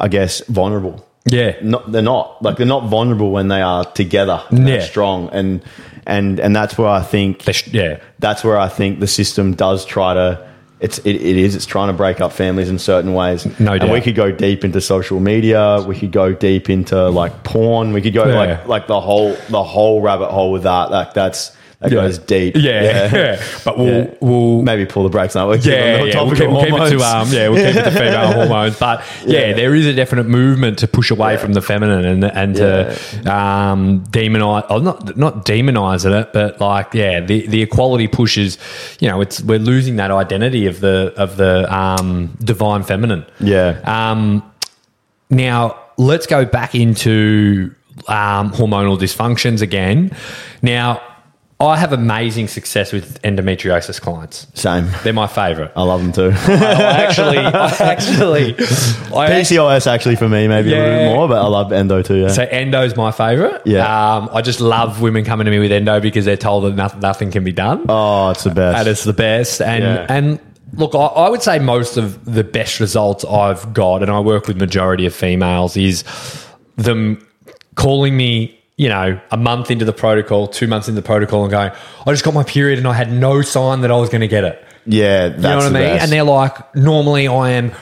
[0.00, 1.06] I guess vulnerable.
[1.26, 1.54] Yeah.
[1.62, 4.84] Not, they're not like they're not vulnerable when they are together they're Yeah.
[4.84, 5.62] strong and
[6.06, 8.00] and and that's where I think sh- yeah.
[8.18, 10.48] that's where I think the system does try to.
[10.80, 13.46] It's it, it is it's trying to break up families in certain ways.
[13.60, 15.80] No and we could go deep into social media.
[15.86, 17.92] We could go deep into like porn.
[17.92, 18.34] We could go Yeah.
[18.34, 20.90] like like the whole the whole rabbit hole with that.
[20.90, 22.00] Like that's that Yeah.
[22.02, 22.56] goes deep.
[22.56, 22.82] Yeah.
[23.14, 23.42] yeah.
[23.64, 24.14] But we'll, Yeah.
[24.20, 25.50] we'll maybe pull the brakes on.
[25.50, 25.64] that.
[25.64, 28.32] yeah, yeah, we'll keep, we'll keep it to um, yeah, we'll keep it to female
[28.32, 28.78] hormones.
[28.78, 29.52] But yeah, Yeah.
[29.54, 32.90] there is a definite movement to push away from the feminine and and to
[33.32, 38.58] um, demonize, or not not demonizing it, but like yeah, the the equality pushes.
[39.00, 43.26] You know, it's we're losing that identity of the of the um, divine feminine.
[43.40, 43.80] Yeah.
[43.84, 44.42] Um,
[45.30, 47.74] now, let's go back into
[48.08, 50.10] um, hormonal dysfunctions again.
[50.62, 51.00] Now,
[51.62, 54.46] I have amazing success with endometriosis clients.
[54.54, 54.88] Same.
[55.04, 55.72] They're my favorite.
[55.76, 56.32] I love them too.
[56.52, 61.40] I actually, I actually, I PCOS actually for me maybe a little bit more, but
[61.42, 62.16] I love endo too.
[62.16, 62.28] Yeah.
[62.28, 63.62] so endo's my favorite.
[63.64, 64.16] Yeah.
[64.16, 67.00] um, I just love women coming to me with endo because they're told that nothing,
[67.00, 67.86] nothing can be done.
[67.88, 68.78] oh, it's the best.
[68.78, 69.60] and it's the best.
[69.62, 70.06] And Yeah.
[70.08, 70.40] and
[70.74, 74.48] look, I, I would say most of the best results I've got, and I work
[74.48, 76.02] with majority of females, is
[76.76, 77.24] them
[77.74, 78.58] calling me.
[78.82, 81.70] You know, a month into the protocol, two months into the protocol, and going,
[82.06, 84.28] I just got my period and I had no sign that I was going to
[84.36, 84.56] get it.
[84.86, 85.72] yeah, that's You know what I mean?
[85.94, 86.02] best.
[86.02, 87.72] And they're like, normally I am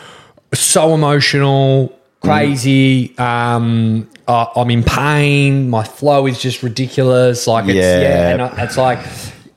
[0.53, 3.17] so emotional, crazy.
[3.19, 5.71] Um, uh, I'm in pain.
[5.71, 7.47] My flow is just ridiculous.
[7.47, 8.01] Like, it's, yeah.
[8.01, 8.29] Yeah.
[8.31, 8.99] and I, it's like,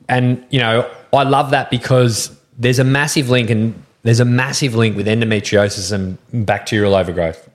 [0.08, 4.74] and you know, I love that because there's a massive link and there's a massive
[4.74, 7.46] link with endometriosis and bacterial overgrowth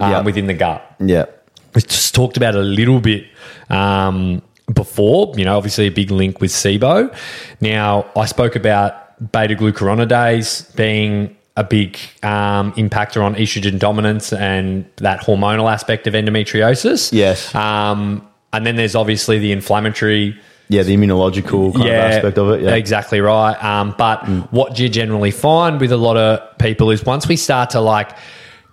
[0.00, 0.20] um, Yeah.
[0.22, 1.26] within the gut yeah.
[1.74, 3.26] We just talked about it a little bit
[3.70, 4.42] um,
[4.72, 5.32] before.
[5.36, 7.14] You know, obviously a big link with SIBO.
[7.60, 14.84] Now, I spoke about beta glucuronidase being a big um, impactor on estrogen dominance and
[14.96, 17.12] that hormonal aspect of endometriosis.
[17.12, 17.52] Yes.
[17.54, 20.38] Um, and then there's obviously the inflammatory
[20.68, 22.62] Yeah, the immunological kind of aspect of it.
[22.62, 22.74] Yeah.
[22.74, 23.62] Exactly right.
[23.64, 27.70] Um, but what you generally find with a lot of people is once we start
[27.70, 28.10] to like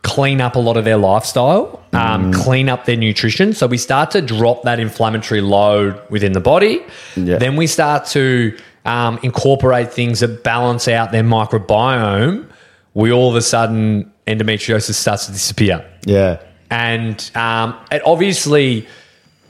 [0.04, 2.44] clean up a lot of their lifestyle, um, Mm.
[2.44, 6.82] clean up their nutrition, so we start to drop that inflammatory load within the body.
[7.16, 7.38] Yeah.
[7.38, 12.46] Then we start to um, incorporate things that balance out their microbiome,
[12.94, 15.84] we all of a sudden endometriosis starts to disappear.
[16.06, 16.38] Yeah.
[16.70, 18.88] And um, it obviously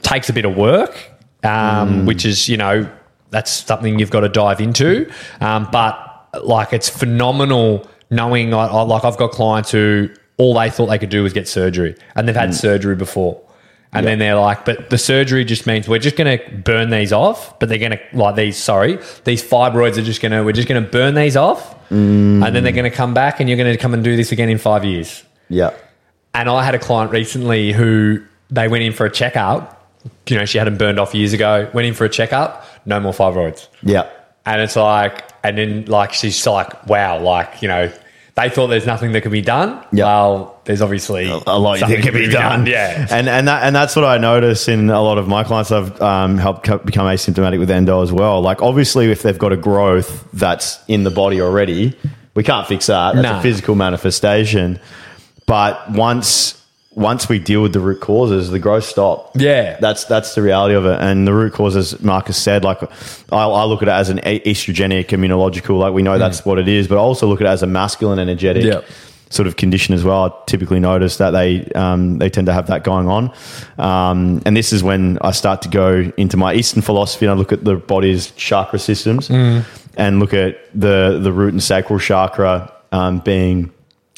[0.02, 0.94] takes a bit of work,
[1.44, 2.06] um, Mm.
[2.06, 2.86] which is, you know,
[3.30, 5.10] that's something you've got to dive into.
[5.40, 5.94] Um, but
[6.44, 10.08] like, it's phenomenal knowing, I, I, like, I've got clients who
[10.38, 12.40] all they thought they could do was get surgery and they've Mm.
[12.40, 13.40] had surgery before.
[13.92, 17.14] And then they're like, but the surgery just means we're just going to burn these
[17.14, 20.52] off, but they're going to, like these, sorry, these fibroids are just going to, we're
[20.52, 21.74] just going to burn these off.
[21.88, 22.44] Mm.
[22.44, 24.32] And then they're going to come back and you're going to come and do this
[24.32, 25.22] again in five years.
[25.48, 25.70] Yeah.
[26.34, 29.90] And I had a client recently who they went in for a checkup.
[30.28, 31.70] You know, she had them burned off years ago.
[31.72, 33.68] Went in for a checkup, no more fibroids.
[33.82, 34.10] Yeah.
[34.44, 37.90] And it's like, and then like she's like, wow, like you know,
[38.36, 39.82] they thought there's nothing that can be done.
[39.92, 40.04] Yeah.
[40.04, 42.66] Well, there's obviously a lot that can be done.
[42.66, 43.06] Yeah.
[43.10, 45.72] and and that and that's what I notice in a lot of my clients.
[45.72, 48.40] I've um, helped co- become asymptomatic with endo as well.
[48.42, 51.96] Like obviously, if they've got a growth that's in the body already,
[52.34, 53.14] we can't fix that.
[53.14, 53.38] That's Nah.
[53.38, 54.78] a physical manifestation.
[55.46, 56.60] But once
[56.96, 59.30] once we deal with the root causes, the growth stop.
[59.36, 59.76] Yeah.
[59.80, 60.98] that's that's the reality of it.
[61.00, 62.82] And the root cause, as Marcus said, like
[63.30, 65.78] I, I look at it as an estrogenic immunological.
[65.78, 67.66] Like we know that's what it is, but I also look at it as a
[67.66, 68.72] masculine energetic Mm.
[68.72, 68.84] Yep.
[69.28, 70.24] sort of condition as well.
[70.24, 73.30] I typically notice that they um, they tend to have that going on,
[73.78, 77.34] um, and this is when I start to go into my Eastern philosophy and I
[77.36, 79.64] look at the body's chakra systems Mm.
[79.98, 83.70] and look at the the root and sacral chakra um, being.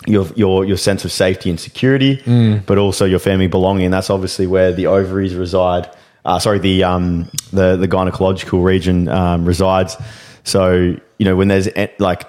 [0.06, 2.64] Your, your your sense of safety and security, Mm.
[2.66, 3.90] but also your family belonging.
[3.90, 5.90] That's obviously where the ovaries reside.
[6.24, 9.96] Uh, sorry, the um, the the gynecological region um, resides.
[10.44, 10.70] So
[11.18, 11.68] you know when there's
[11.98, 12.22] like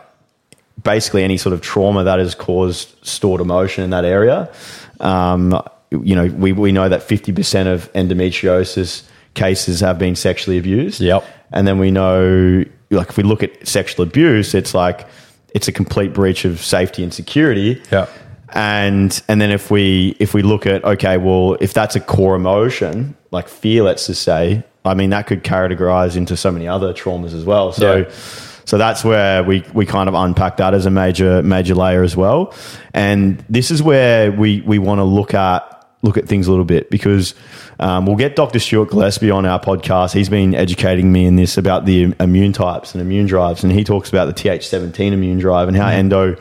[0.84, 4.51] basically any sort of trauma that has caused stored emotion in that area.
[4.99, 5.61] Um,
[5.91, 9.03] you know, we, we know that 50% of endometriosis
[9.34, 11.01] cases have been sexually abused.
[11.01, 11.26] Yep.
[11.51, 15.07] And then we know, like, if we look at sexual abuse, it's like,
[15.54, 17.82] it's a complete breach of safety and security.
[17.91, 18.10] Yep.
[18.52, 22.36] And and then if we if we look at okay, well, if that's a core
[22.36, 26.93] emotion like fear, let's just say, I mean that could categorize into so many other
[26.93, 27.72] traumas as well.
[27.72, 28.10] So Yeah.
[28.66, 32.18] so that's where we we kind of unpack that as a major major layer as
[32.18, 32.54] well.
[32.93, 36.66] And this is where we we want to look at look at things a little
[36.66, 37.36] bit because
[37.80, 38.60] um, we'll get Dr.
[38.60, 40.14] Stuart Gillespie on our podcast.
[40.14, 43.84] He's been educating me in this about the immune types and immune drives, and he
[43.84, 46.36] talks about the TH17 immune drive and how endo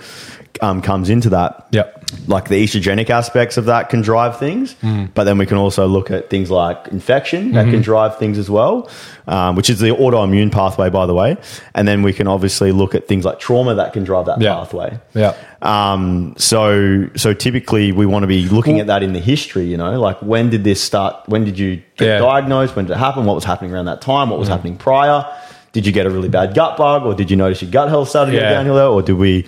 [0.60, 2.04] um, comes into that Yep.
[2.26, 4.74] like the estrogenic aspects of that can drive things,
[5.14, 8.48] but then we can also look at things like infection that can drive things as
[8.48, 8.88] well,
[9.26, 11.36] um, which is the autoimmune pathway, by the way.
[11.74, 14.54] And then we can obviously look at things like trauma that can drive that Yeah.
[14.54, 14.98] pathway.
[15.14, 15.34] Yeah.
[15.60, 19.76] Um, so, so typically we want to be looking at that in the history, you
[19.76, 21.14] know, like when did this start?
[21.26, 22.18] When did you get Yeah.
[22.18, 22.76] diagnosed?
[22.76, 23.24] When did it happen?
[23.26, 24.30] What was happening around that time?
[24.30, 25.24] What was happening prior?
[25.72, 28.08] Did you get a really bad gut bug or did you notice your gut health
[28.08, 28.48] started to Yeah.
[28.48, 28.76] go downhill?
[28.94, 29.44] Or did we,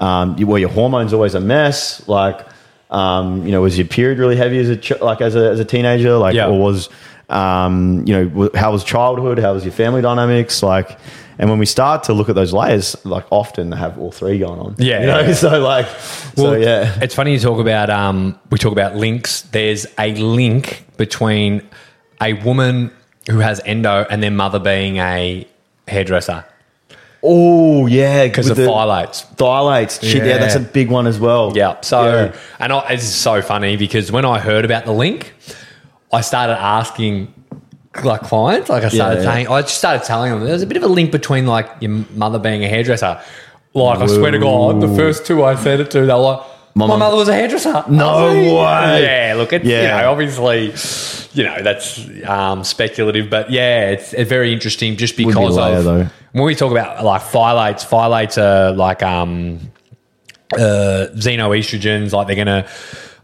[0.00, 2.02] um, you- were your hormones always a mess?
[2.08, 2.40] Like,
[2.90, 5.60] um, you know, was your period really heavy as a, ch- like as a, as
[5.60, 6.16] a teenager?
[6.16, 6.48] Like, Yeah.
[6.48, 6.88] or was,
[7.28, 9.38] um, you know, how was childhood?
[9.38, 10.62] How was your family dynamics?
[10.62, 10.98] Like,
[11.38, 14.38] and when we start to look at those layers, like often they have all three
[14.38, 14.74] going on.
[14.78, 15.20] Yeah, You know?
[15.20, 15.32] yeah.
[15.44, 15.86] So like,
[16.34, 16.98] so Well, yeah.
[17.00, 19.42] It's funny you talk about um, we talk about links.
[19.42, 21.62] There's a link between
[22.20, 22.90] a woman
[23.30, 25.46] who has endo and their mother being a
[25.88, 26.44] hairdresser
[27.22, 29.26] Oh yeah, because of the phthalates.
[29.36, 30.02] Phthalates.
[30.02, 30.24] Shit, yeah.
[30.28, 30.38] Yeah.
[30.38, 31.52] that's a big one as well.
[31.54, 31.80] Yeah.
[31.82, 32.36] So, Yeah.
[32.58, 35.34] and I, it's so funny because when I heard about the link,
[36.12, 37.34] I started asking
[38.04, 40.76] like clients, like I started Yeah, saying, I just started telling them there's a bit
[40.76, 43.20] of a link between like your mother being a hairdresser.
[43.74, 46.40] Like, I swear to God, the first two I said it to, they were like,
[46.74, 47.84] my, mum- mother was a hairdresser.
[47.88, 49.02] No like, way.
[49.02, 50.00] Yeah, look, it's, you Yeah.
[50.02, 50.72] know, obviously,
[51.32, 55.76] you know, that's um, speculative, but yeah, it's, it's very interesting just be because layer,
[55.76, 56.06] of though.
[56.32, 59.60] when we talk about like phthalates, phthalates are like um,
[60.54, 62.68] uh, xenoestrogens, like they're going to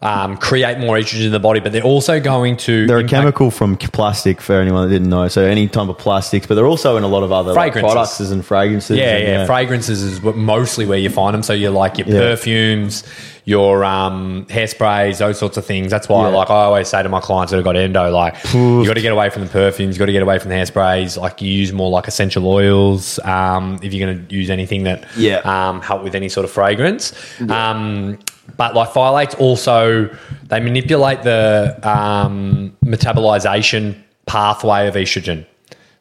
[0.03, 3.51] um, create more estrogen in the body, but they're also going to They're a chemical
[3.51, 5.29] from plastic for anyone that didn't know.
[5.29, 8.21] So any type of plastics, but they're also in a lot of other like, products
[8.21, 8.99] and fragrances.
[8.99, 11.43] Yeah, and, yeah, Fragrances is mostly where you find them.
[11.43, 12.21] So you're like your Yeah.
[12.21, 13.05] perfumes,
[13.47, 15.91] your um, hairsprays, those sorts of things.
[15.91, 16.37] That's why, Yeah.
[16.37, 19.01] like, I always say to my clients that have got endo, like, you got to
[19.01, 21.17] get away from the perfumes, you got to get away from the hairspray.
[21.17, 25.05] Like, you use more like essential oils um, if you're going to use anything that
[25.17, 25.39] Yeah.
[25.45, 27.13] um, help with any sort of fragrance.
[27.49, 28.19] Um,
[28.57, 30.09] but like phthalates also
[30.45, 35.47] they manipulate the um, metabolization pathway of estrogen.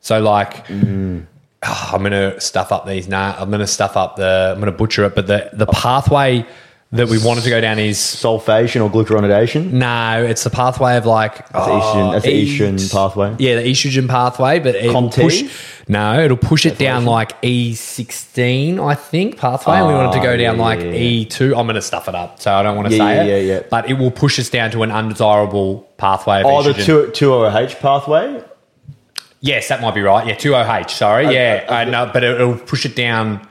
[0.01, 0.69] So like
[1.65, 3.35] oh, I'm gonna stuff up these now.
[3.37, 4.51] I'm gonna stuff up the.
[4.53, 6.45] I'm gonna butcher it, but the the pathway
[6.91, 9.71] that we wanted to go down is sulfation or glucuronidation.
[9.71, 10.23] no.
[10.23, 13.35] It's the pathway of like That's the estrogen, that's the oh, estrogen pathway.
[13.39, 15.74] Yeah, the estrogen pathway, but it push.
[15.87, 19.75] No, it'll push it down like E16, I think, pathway.
[19.75, 21.25] and we want it to go Ah, down like yeah, yeah.
[21.25, 21.47] E2.
[21.57, 23.45] I'm going to stuff it up, so I don't want to Yeah, say yeah, it.
[23.45, 23.61] yeah, yeah.
[23.69, 26.39] But it will push us down to an undesirable pathway.
[26.39, 26.85] Of Oh, the estrogen.
[26.85, 28.41] two two OH pathway.
[29.41, 30.25] Yes, that might be right.
[30.25, 31.31] Yeah, 2OH, sorry.
[31.31, 31.65] yeah.
[31.69, 33.41] I know, but it- it'll push it down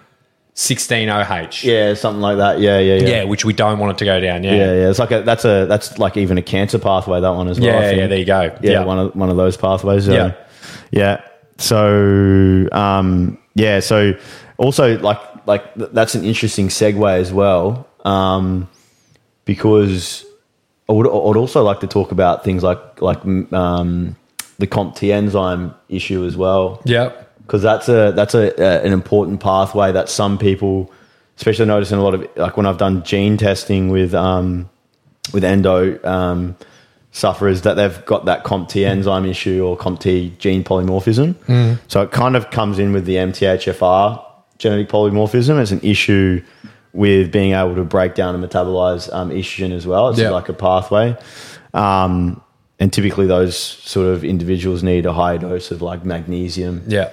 [0.57, 1.63] 16OH.
[1.63, 2.59] Yeah, something like that.
[2.59, 3.09] Yeah, yeah, yeah.
[3.09, 4.43] Yeah, which we don't want it to go down.
[4.43, 4.55] Yeah.
[4.55, 4.91] Yeah, yeah.
[4.91, 7.21] It's like a that's a that's like even a cancer pathway.
[7.21, 7.71] That one as well.
[7.71, 7.99] I Yeah, think.
[8.01, 8.41] yeah, there you go.
[8.61, 8.85] Yeah, Yeah.
[8.85, 10.09] one of one of those pathways.
[10.09, 10.33] Yeah,
[10.91, 11.21] yeah.
[11.59, 13.81] So, um, yeah.
[13.81, 14.15] So,
[14.57, 18.69] also like like th- that's an interesting segue as well, um,
[19.45, 20.25] because
[20.89, 24.17] I would, I would also like to talk about things like like um,
[24.59, 29.41] the COMT enzyme issue as well Yeah, because that's a that's a, a an important
[29.41, 30.93] pathway that some people,
[31.37, 34.69] especially noticing a lot of like when I've done gene testing with um,
[35.33, 36.57] with endo um,
[37.17, 41.79] sufferers that they've got that COMT enzyme issue or COMT gene polymorphism.
[41.89, 44.21] So it kind of comes in with the MTHFR
[44.59, 45.61] genetic polymorphism.
[45.63, 46.43] It's an issue
[46.93, 50.09] with being able to break down and metabolize um, estrogen as well.
[50.09, 50.31] It's Yeah.
[50.31, 51.17] like a pathway.
[51.73, 52.41] Um,
[52.81, 57.11] and typically, those sort of individuals need a high dose of like magnesium Yeah.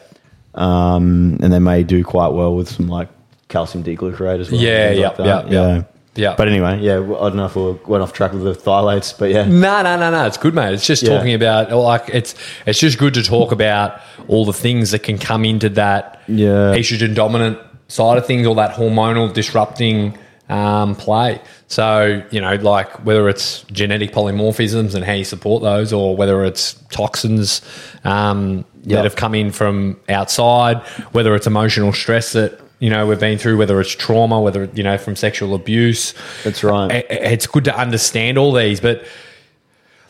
[0.55, 3.09] um, and they may do quite well with some like
[3.49, 4.59] calcium D-glucarate as well.
[4.61, 5.83] Yeah, yeah, like yeah, yeah.
[6.15, 6.35] Yeah.
[6.37, 6.99] But anyway, yeah, I
[7.29, 10.11] don't know if we went off track with the phthalates, but yeah, No, no, no,
[10.11, 10.25] no.
[10.25, 10.73] It's good, mate.
[10.73, 11.15] It's just Yeah.
[11.17, 12.35] talking about like it's
[12.65, 16.75] it's just good to talk about all the things that can come into that Yeah.
[16.75, 20.17] estrogen dominant side of things, all that hormonal disrupting
[20.49, 21.39] um, play.
[21.67, 26.43] So you know, like whether it's genetic polymorphisms and how you support those, or whether
[26.43, 27.61] it's toxins
[28.03, 28.97] um, Yeah.
[28.97, 30.79] that have come in from outside,
[31.13, 34.83] whether it's emotional stress that you know we've been through, whether it's trauma, whether you
[34.83, 36.13] know from sexual abuse.
[36.43, 37.05] That's right.
[37.09, 39.05] It's good to understand all these, but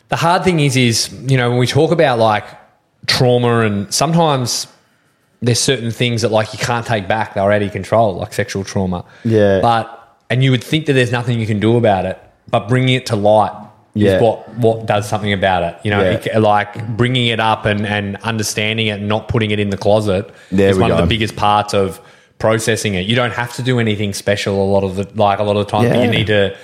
[0.08, 2.44] the hard thing is, is you know when we talk about like
[3.06, 4.66] trauma, and sometimes
[5.42, 8.32] there's certain things that like you can't take back; they're out of your control, like
[8.32, 9.04] sexual trauma.
[9.22, 9.60] Yeah.
[9.60, 9.98] But
[10.30, 12.18] and you would think that there's nothing you can do about it,
[12.50, 13.52] but bringing it to light
[13.92, 14.16] Yeah.
[14.16, 15.76] is what what does something about it.
[15.84, 16.20] You know, Yeah.
[16.36, 19.76] it- like bringing it up and and understanding it, and not putting it in the
[19.76, 22.00] closet There is one of the biggest parts of
[22.42, 23.06] processing it.
[23.06, 25.64] You don't have to do anything special a lot of the like a lot of
[25.66, 26.56] the time, but you need to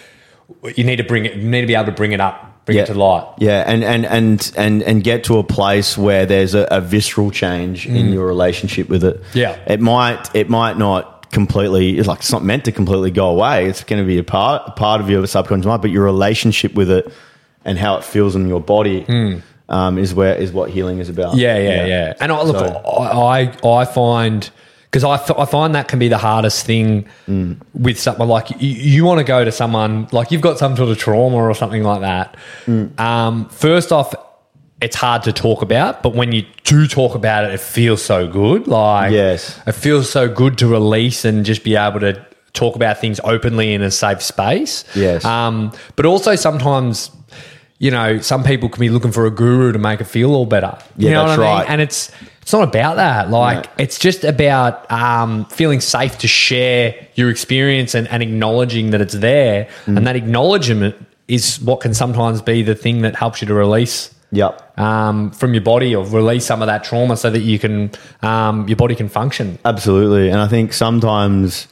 [0.76, 1.36] you need to bring it.
[1.36, 3.26] You need to be able to bring it up, bring yeah, it to light.
[3.38, 7.30] Yeah, and and and and and get to a place where there's a, a visceral
[7.30, 9.22] change in your relationship with it.
[9.22, 9.34] Mm.
[9.34, 9.58] Yeah.
[9.66, 11.98] it might it might not completely.
[11.98, 13.66] It's like it's not meant to completely go away.
[13.66, 16.74] It's going to be a part a part of your subconscious mind, but your relationship
[16.74, 17.12] with it
[17.64, 19.06] and how it feels in your body.
[19.70, 21.34] Um, is where is what healing is about.
[21.34, 21.40] Mm.
[21.40, 22.14] Yeah, yeah, yeah.
[22.20, 24.48] And I, look, So- I I find
[24.90, 27.58] because I, f- I find that can be the hardest thing Mm.
[27.74, 30.88] with someone like you, you want to go to someone like you've got some sort
[30.90, 32.36] of trauma or something like that.
[32.66, 32.98] Mm.
[32.98, 34.14] Um, first off,
[34.80, 38.26] it's hard to talk about, but when you do talk about it, it feels so
[38.28, 38.66] good.
[38.68, 39.60] Like Yes.
[39.66, 43.74] it feels so good to release and just be able to talk about things openly
[43.74, 44.84] in a safe space.
[44.94, 45.24] Yes.
[45.24, 47.10] Um, but also sometimes,
[47.78, 50.46] you know, some people can be looking for a guru to make it feel all
[50.46, 50.78] better.
[50.96, 51.58] Yeah, you know that's what I mean?
[51.60, 51.70] right.
[51.70, 52.10] And it's
[52.48, 53.28] it's not about that.
[53.28, 53.70] Like No.
[53.76, 59.12] it's just about um, feeling safe to share your experience and, and acknowledging that it's
[59.12, 59.68] there.
[59.84, 59.98] Mm.
[59.98, 60.96] And that acknowledgement
[61.28, 64.78] is what can sometimes be the thing that helps you to release Yep.
[64.78, 67.90] um, from your body or release some of that trauma so that you can
[68.22, 69.58] um, your body can function.
[69.66, 71.68] Absolutely, and I think sometimes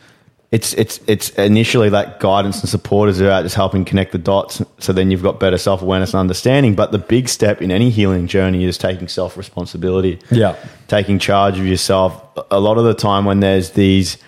[0.52, 4.62] it's it's it's initially that guidance and support is about just helping connect the dots.
[4.78, 6.74] So then you've got better self awareness and understanding.
[6.76, 10.20] But the big step in any healing journey is taking self responsibility.
[10.30, 10.54] Yeah.
[10.88, 12.22] taking charge of yourself.
[12.50, 14.18] A lot of the time when there's these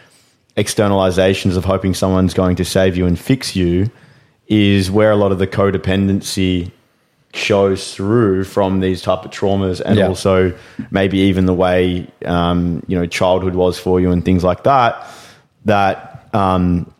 [0.56, 3.88] externalizations of hoping someone's going to save you and fix you,
[4.48, 6.70] is where a lot of the codependency
[7.34, 10.08] shows through from these type of traumas and Yeah.
[10.08, 10.52] also
[10.90, 15.06] maybe even the way um, you know childhood was for you and things like that
[15.66, 16.92] that um,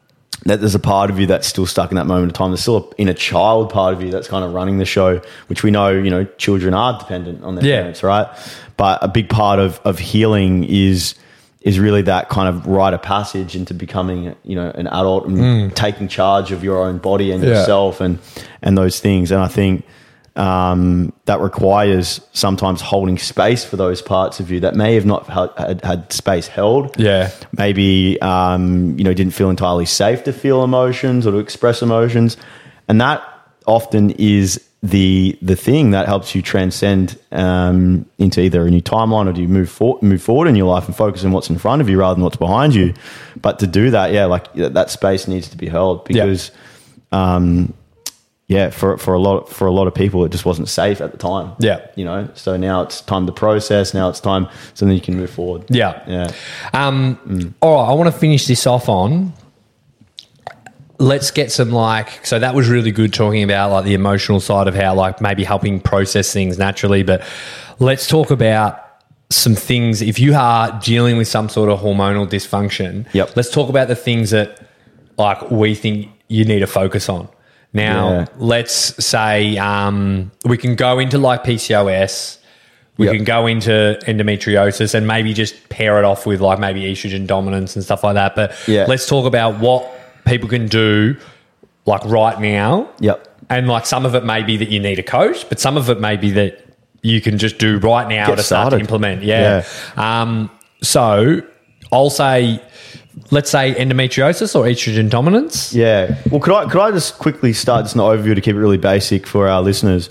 [0.45, 2.61] that there's a part of you that's still stuck in that moment of time there's
[2.61, 5.71] still a inner child part of you that's kind of running the show which we
[5.71, 7.77] know you know children are dependent on their Yeah.
[7.81, 8.27] parents right
[8.77, 11.15] but a big part of of healing is
[11.63, 15.75] is really that kind of rite of passage into becoming you know an adult and
[15.75, 17.49] taking charge of your own body and Mm.
[17.49, 17.59] Yeah.
[17.59, 18.19] yourself and
[18.63, 19.85] and those things and i think
[20.39, 25.27] um, that requires sometimes holding space for those parts of you that may have not
[25.27, 26.99] had, had, had space held.
[26.99, 27.31] Yeah.
[27.57, 32.37] maybe um, you know didn't feel entirely safe to feel emotions or to express emotions.
[32.89, 33.23] And that
[33.67, 39.29] often is the the thing that helps you transcend um, into either a new timeline
[39.29, 41.59] or do you move for, move forward in your life and focus on what's in
[41.59, 42.95] front of you rather than what's behind you.
[43.43, 46.53] But to do that yeah like that space needs to be held because
[47.11, 47.75] um,
[48.49, 51.13] yeah, for for a lot for a lot of people, it just wasn't safe at
[51.13, 51.55] the time.
[51.59, 51.87] Yeah.
[51.97, 52.31] you know.
[52.35, 53.93] So now it's time to process.
[53.93, 55.67] Now it's time so then you can move forward.
[55.69, 56.03] Yeah.
[56.07, 56.33] yeah,
[56.73, 59.35] Um, All right, I want to finish this off on.
[60.99, 64.67] Let's get some like so that was really good talking about like the emotional side
[64.67, 67.23] of how like maybe helping process things naturally, but
[67.79, 68.83] let's talk about
[69.31, 73.07] some things if you are dealing with some sort of hormonal dysfunction.
[73.13, 73.37] Yep.
[73.37, 74.67] Let's talk about the things that
[75.19, 77.29] like we think you need to focus on.
[77.73, 78.25] Now, Yeah.
[78.39, 82.39] let's say um, we can go into like PCOS.
[82.97, 83.15] We Yep.
[83.17, 87.77] can go into endometriosis and maybe just pair it off with like maybe estrogen dominance
[87.77, 88.35] and stuff like that.
[88.35, 88.87] But Yeah.
[88.89, 89.87] let's talk about what
[90.25, 91.17] people can do
[91.87, 92.89] like right now.
[93.01, 93.27] Yep.
[93.51, 95.89] And like some of it may be that you need a coach, but some of
[95.91, 96.61] it may be that
[97.03, 98.81] you can just do right now Get to start to started.
[98.81, 99.23] implement.
[99.23, 99.63] Yeah.
[99.97, 100.51] Um,
[100.83, 101.41] so
[101.93, 102.61] I'll say,
[103.31, 105.73] let's say endometriosis or estrogen dominance.
[105.75, 106.17] Yeah.
[106.31, 108.79] Well, could I could I just quickly start just an overview to keep it really
[108.79, 110.11] basic for our listeners?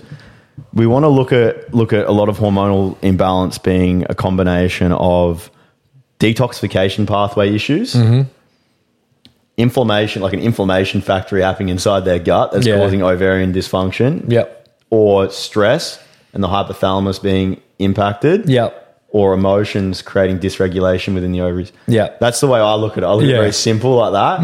[0.74, 4.92] We want to look at look at a lot of hormonal imbalance being a combination
[4.92, 5.50] of
[6.20, 8.22] detoxification pathway issues, mm-hmm.
[9.56, 12.76] inflammation, like an inflammation factory happening inside their gut that's Yeah.
[12.76, 14.68] causing ovarian dysfunction, Yep.
[14.90, 16.00] or stress
[16.32, 18.87] and the hypothalamus being impacted, Yep.
[19.10, 21.72] Or emotions creating dysregulation within the ovaries.
[21.86, 22.14] Yeah.
[22.20, 23.06] That's the way I look at it.
[23.06, 24.40] I look at it very simple like that.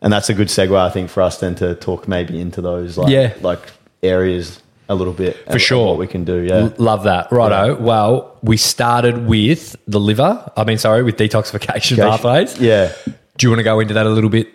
[0.00, 2.96] And that's a good segue, I think, for us then to talk maybe into those
[2.96, 3.34] like, Yeah.
[3.40, 3.58] like
[4.02, 5.36] areas a little bit.
[5.50, 5.88] For sure.
[5.88, 6.38] What we can do.
[6.40, 6.54] Yeah.
[6.54, 7.30] L- Love that.
[7.32, 7.76] Righto.
[7.80, 10.50] Well, we started with the liver.
[10.56, 12.58] I mean, sorry, with detoxification pathways.
[12.58, 12.92] Yeah.
[13.04, 14.48] Do you want to go into that a little bit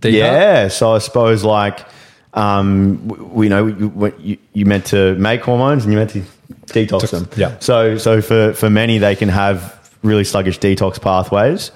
[0.00, 0.16] deeper?
[0.16, 0.68] Yeah.
[0.68, 1.86] So I suppose like,
[2.34, 6.22] um, we know you, what you, you meant to make hormones and you meant to
[6.66, 7.28] detox them.
[7.36, 7.58] yeah.
[7.58, 11.70] So, so for, for many, they can have really sluggish detox pathways.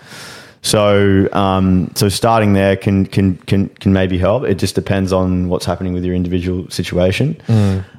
[0.64, 4.44] So, um, so starting there can, can, can, can maybe help.
[4.44, 7.40] It just depends on what's happening with your individual situation.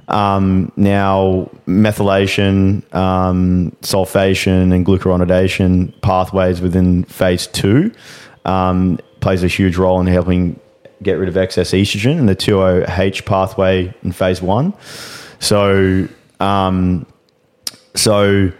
[0.08, 7.92] Um, now, methylation, um, sulfation, and glucuronidation pathways within phase two
[8.46, 10.60] um, plays a huge role in helping
[11.02, 14.74] get rid of excess estrogen and the 2OH pathway in phase one.
[15.40, 16.08] So,
[16.44, 17.06] um,
[17.96, 18.52] so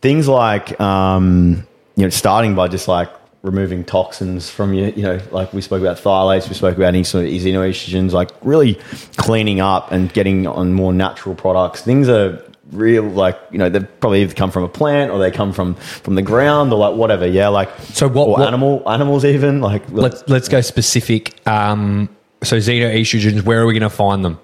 [0.00, 1.66] things like um,
[1.96, 3.10] you know starting by just like
[3.42, 7.02] removing toxins from your you know like we spoke about phthalates we spoke about any
[7.02, 8.74] sort of xenoestrogens like really
[9.16, 13.80] cleaning up and getting on more natural products things are real like you know they
[13.80, 16.94] probably either come from a plant or they come from from the ground or like
[16.94, 21.34] whatever yeah like So what- or what- animal animals even like Let's let's go specific.
[21.46, 22.08] Um,
[22.44, 24.38] so xenoestrogens, where are we going to find them?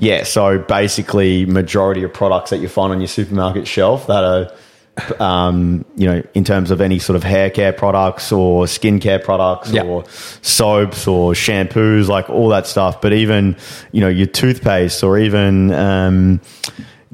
[0.00, 5.22] Yeah, so basically, majority of products that you find on your supermarket shelf that are,
[5.22, 9.70] um, you know, in terms of any sort of hair care products or skincare products
[9.70, 9.82] Yeah.
[9.84, 10.04] or
[10.40, 13.02] soaps or shampoos, like all that stuff.
[13.02, 13.56] But even,
[13.92, 16.40] you know, your toothpaste or even um,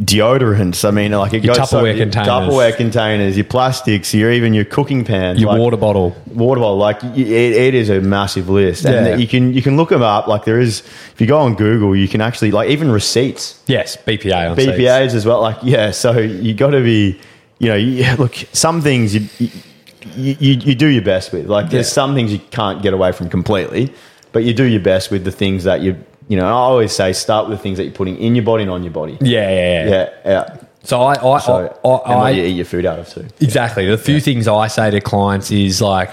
[0.01, 0.86] deodorants.
[0.86, 2.28] I mean, like it Your goes so- Tupperware your containers.
[2.28, 6.14] Tupperware containers, your plastics, your even your cooking pans, Your like- water bottle.
[6.34, 6.76] water bottle.
[6.76, 8.84] Like it, it is a massive list.
[8.84, 10.26] And you can you can look them up.
[10.26, 13.59] Like there is if you go on google you can actually like even receipts.
[13.66, 15.40] Yes, BPA on BPAs as well.
[15.40, 17.18] Like yeah so you got to be
[17.59, 21.47] you know you, look some things you, you you, you do your best with.
[21.47, 21.92] Like there's Yeah.
[21.94, 23.92] some things you can't get away from completely
[24.32, 25.97] but you do your best with the things that you
[26.29, 28.62] you know I always say start with the things that you're putting in your body
[28.62, 29.91] and on your body Yeah, yeah, yeah.
[29.91, 31.55] yeah yeah So I, I, so
[31.85, 33.87] I, and I, what you eat your food out of too Exactly.
[33.87, 36.11] The few things I say to clients is like,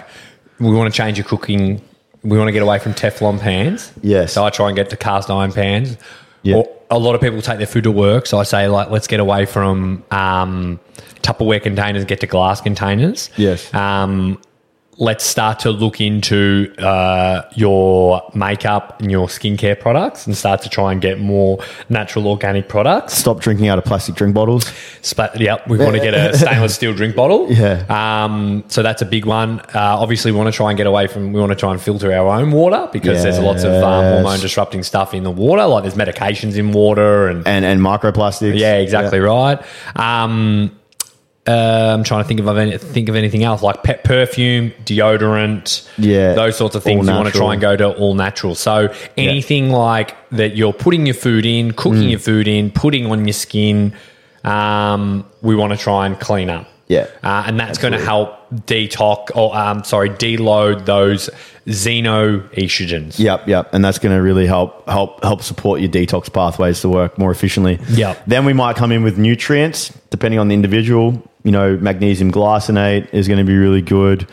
[0.59, 1.81] we want to change your cooking.
[2.23, 3.91] We want to get away from Teflon pans.
[4.01, 4.33] Yes.
[4.33, 5.97] So I try and get to cast iron pans.
[6.41, 6.55] Yeah.
[6.57, 8.25] Or a lot of people take their food to work.
[8.27, 10.79] So I say like, let's get away from um,
[11.21, 13.29] Tupperware containers get to glass containers.
[13.37, 13.73] Yes.
[13.73, 14.39] Um,
[14.97, 20.69] let's start to look into uh, your makeup and your skincare products and start to
[20.69, 23.13] try and get more natural organic products.
[23.13, 24.71] stop drinking out of plastic drink bottles
[25.01, 27.51] Spa- yep, we want to get a stainless steel drink bottle.
[27.51, 27.83] Yeah.
[27.89, 29.59] Um, so that's a big one.
[29.59, 31.33] Uh, obviously, we want to try and get away from.
[31.33, 34.39] We want to try and filter our own water because there's lots of um, hormone
[34.39, 35.65] disrupting stuff in the water.
[35.65, 39.61] Like there's medications in water, and and and microplastics yeah, exactly right.
[39.97, 40.71] Um,
[41.47, 45.87] uh, I'm trying to think of any, think of anything else like pet perfume, deodorant,
[45.97, 47.07] Yeah, those sorts of things.
[47.07, 48.55] You want to try and go to all natural.
[48.55, 52.09] So anything like that, you're putting your food in, cooking Mm.
[52.11, 53.93] your food in, putting on your skin.
[54.43, 56.67] Um, we want to try and clean up.
[56.87, 58.37] Yeah, Uh, and that's going to help
[58.67, 61.29] detox or um, sorry, deload those
[61.67, 63.19] xenoestrogens.
[63.19, 66.89] Yep, yep, and that's going to really help help help support your detox pathways to
[66.89, 67.79] work more efficiently.
[67.89, 68.23] Yep.
[68.27, 71.21] Then we might come in with nutrients, depending on the individual.
[71.43, 74.27] You know, magnesium glycinate is going to be really good.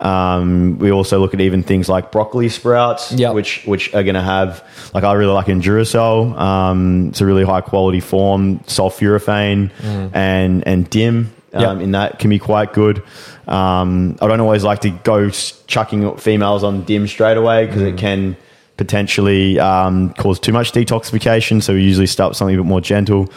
[0.00, 3.34] Um, we also look at even things like broccoli sprouts, Yep.
[3.34, 4.64] which which are going to have
[4.94, 6.38] like I really like Enduracell.
[6.38, 9.70] Um, it's a really high quality form, sulforaphane
[10.14, 11.32] and and DIM.
[11.52, 11.80] Um, Yep.
[11.84, 13.02] In that can be quite good.
[13.48, 17.96] Um, I don't always like to go chucking females on DIM straight away because it
[17.96, 18.36] can
[18.76, 21.62] potentially um, cause too much detoxification.
[21.62, 23.30] So we usually start with something a bit more gentle,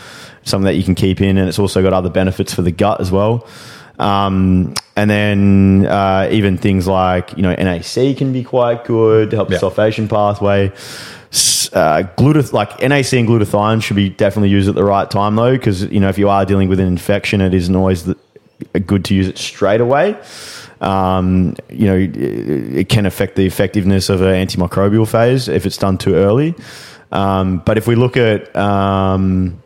[0.43, 3.01] something that you can keep in, and it's also got other benefits for the gut
[3.01, 3.47] as well.
[3.99, 9.36] Um, and then uh, even things like you know NAC can be quite good to
[9.36, 10.72] help the sulfation pathway.
[11.74, 12.04] Uh,
[12.54, 16.00] like NAC and glutathione should be definitely used at the right time though, because you
[16.00, 18.16] know if you are dealing with an infection, it isn't always the,
[18.86, 20.16] good to use it straight away.
[20.82, 25.78] Um, you know, it, it can affect the effectiveness of an antimicrobial phase if it's
[25.78, 26.56] done too early.
[27.12, 29.62] Um, but if we look at um,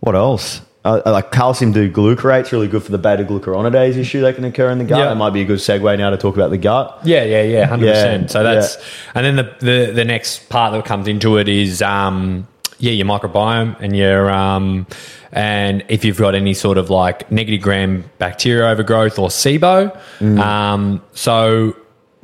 [0.00, 0.60] what else?
[0.84, 4.76] Uh, like calcium glucarate's really good for the beta glucuronidase issue that can occur in
[4.76, 4.98] the gut.
[4.98, 5.06] Yeah.
[5.06, 7.00] That might be a good segue now to talk about the gut.
[7.04, 8.30] Yeah, yeah, yeah, hundred Yeah, percent.
[8.30, 9.12] So that's yeah.
[9.14, 12.46] and then the, the the next part that comes into it is um
[12.78, 14.86] yeah your microbiome and your um
[15.32, 19.98] and if you've got any sort of like negative gram bacteria overgrowth or SIBO.
[20.18, 20.38] Mm.
[20.38, 21.74] Um, so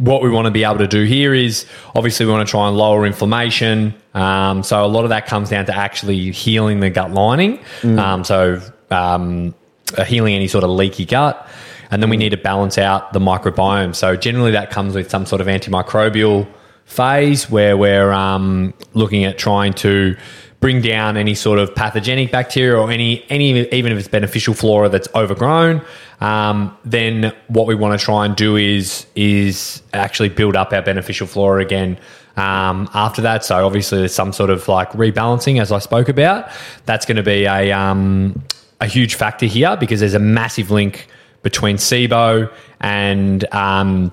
[0.01, 2.66] what we want to be able to do here is obviously we want to try
[2.68, 3.94] and lower inflammation.
[4.14, 7.59] Um, so a lot of that comes down to actually healing the gut lining.
[7.82, 7.98] Mm.
[7.98, 9.55] Um, so um,
[9.96, 11.46] uh, healing any sort of leaky gut.
[11.90, 13.94] And then we need to balance out the microbiome.
[13.94, 16.48] So generally that comes with some sort of antimicrobial
[16.86, 20.16] phase where we're um, looking at trying to
[20.61, 24.88] bring down any sort of pathogenic bacteria or any any even if it's beneficial flora
[24.88, 25.82] that's overgrown.
[26.20, 30.82] Um, then what we want to try and do is is actually build up our
[30.82, 31.98] beneficial flora again.
[32.36, 36.50] Um, after that, so obviously there's some sort of like rebalancing, as I spoke about.
[36.86, 38.42] That's going to be a um,
[38.80, 41.06] a huge factor here because there's a massive link
[41.42, 44.12] between SIBO and um,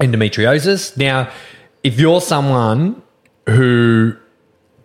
[0.00, 0.96] endometriosis.
[0.96, 1.30] Now,
[1.82, 3.02] if you're someone
[3.46, 4.16] who,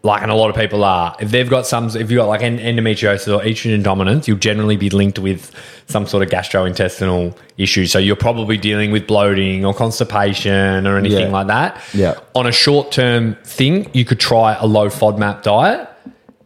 [0.05, 2.41] like, and a lot of people are, if they've got some, if you've got like
[2.43, 5.51] en- endometriosis or estrogen dominance, you'll generally be linked with
[5.87, 7.85] some sort of gastrointestinal issue.
[7.87, 11.31] So you're probably dealing with bloating or constipation or anything Yeah.
[11.33, 11.81] like that.
[11.93, 12.13] Yeah.
[12.35, 15.89] On a short term thing, you could try a low FODMAP diet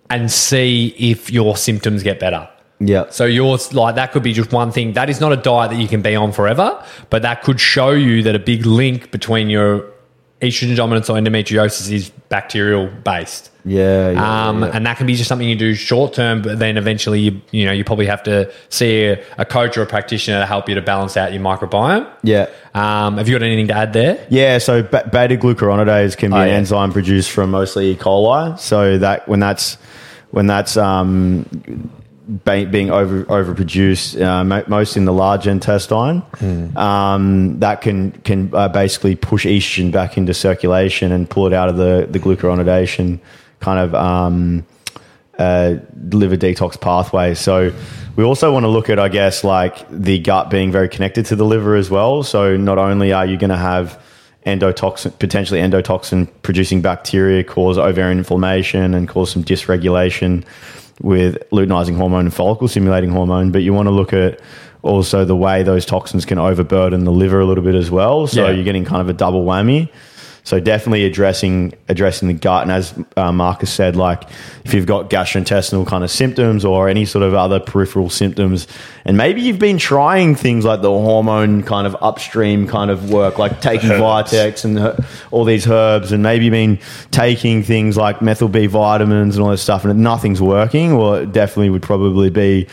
[0.10, 2.48] and see if your symptoms get better.
[2.80, 3.06] Yeah.
[3.10, 4.94] So yours, like that could be just one thing.
[4.94, 7.92] That is not a diet that you can be on forever, but that could show
[7.92, 9.86] you that a big link between your
[10.42, 13.52] estrogen dominance or endometriosis is bacterial based.
[13.66, 14.12] Yeah.
[14.12, 14.72] yeah, Um, yeah.
[14.74, 17.66] and that can be just something you do short term, but then eventually you, you
[17.66, 20.76] know, you probably have to see a, a coach or a practitioner to help you
[20.76, 22.08] to balance out your microbiome.
[22.24, 22.48] yeah.
[22.74, 24.26] Um, have you got anything to add there?
[24.30, 26.54] Yeah, so be- beta glucuronidase can be Oh, an yeah.
[26.54, 27.96] enzyme produced from mostly E.
[27.96, 28.58] coli.
[28.60, 29.78] So that when that's
[30.32, 31.46] when that's um,
[32.44, 36.22] being over overproduced, uh, most in the large intestine,
[36.78, 41.70] um, that can can uh, basically push estrogen back into circulation and pull it out
[41.70, 43.20] of the the glucuronidation
[43.60, 44.66] kind of um,
[45.40, 45.76] uh,
[46.12, 47.34] liver detox pathway.
[47.34, 47.74] So
[48.16, 51.36] we also want to look at, I guess, like the gut being very connected to
[51.36, 52.24] the liver as well.
[52.24, 54.02] So not only are you going to have
[54.46, 60.44] endotoxin, potentially endotoxin producing bacteria cause ovarian inflammation and cause some dysregulation
[61.02, 64.40] with luteinizing hormone and follicle stimulating hormone, but you want to look at
[64.82, 68.28] also the way those toxins can overburden the liver a little bit as well.
[68.28, 68.52] So Yeah.
[68.52, 69.90] you're getting kind of a double whammy.
[70.50, 74.24] So definitely addressing addressing the gut, and as uh, Marcus said, like
[74.66, 78.68] if you've got gastrointestinal kind of symptoms or any sort of other peripheral symptoms,
[79.06, 83.38] and maybe you've been trying things like the hormone kind of upstream kind of work,
[83.38, 84.32] like taking Herbs.
[84.32, 86.80] Vitex and her- all these herbs, and maybe you've been
[87.12, 90.98] taking things like methyl B vitamins and all this stuff, and nothing's working.
[90.98, 92.68] Well, it definitely would probably be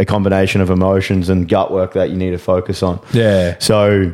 [0.00, 2.98] a combination of emotions and gut work that you need to focus on.
[3.12, 3.54] Yeah.
[3.60, 4.12] So,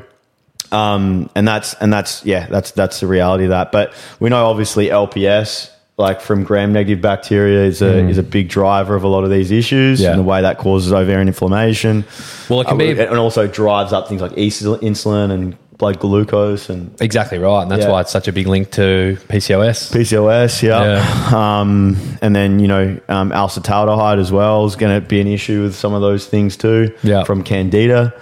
[0.72, 3.72] um, and that's and that's yeah, that's that's the reality of that.
[3.72, 8.94] But we know obviously LPS, like from gram-negative bacteria, is a is a big driver
[8.94, 10.02] of a lot of these issues, Mm.
[10.04, 10.10] Yeah.
[10.10, 12.04] and the way that causes ovarian inflammation.
[12.48, 16.70] Well, it can Uh, be- and also drives up things like insulin and blood glucose
[16.70, 17.60] and Exactly right.
[17.60, 17.90] And that's Yeah.
[17.90, 19.90] why it's such a big link to PCOS.
[19.92, 21.04] PCOS, yeah.
[21.34, 25.62] Um, and then, you know, um, acetaldehyde as well is going to be an issue
[25.64, 27.24] with some of those things too Yeah.
[27.24, 28.14] from candida.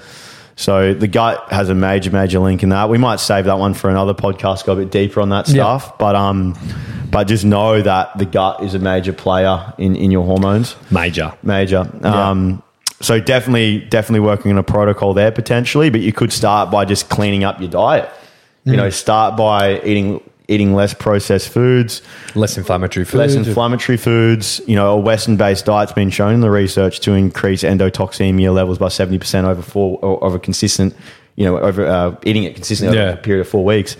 [0.56, 2.88] So the gut has a major, major link in that.
[2.88, 5.54] We might save that one for another podcast, go a bit deeper on that Yeah.
[5.78, 5.98] stuff.
[5.98, 6.56] But um,
[7.10, 10.76] but just know that the gut is a major player in, in your hormones.
[10.90, 11.32] Major.
[11.42, 11.88] Major.
[12.04, 12.62] Um,
[13.00, 17.08] so definitely, definitely working on a protocol there potentially, but you could start by just
[17.08, 18.08] cleaning up your diet.
[18.66, 22.02] You know, start by eating eating less processed foods,
[22.34, 23.18] Less inflammatory food.
[23.18, 24.60] less inflammatory foods.
[24.66, 28.78] You know, a Western based diet's been shown in the research to increase endotoxemia levels
[28.78, 30.94] by seventy percent over four over consistent
[31.36, 33.06] you know, over uh, eating it consistently Yeah.
[33.08, 33.96] over a period of four weeks.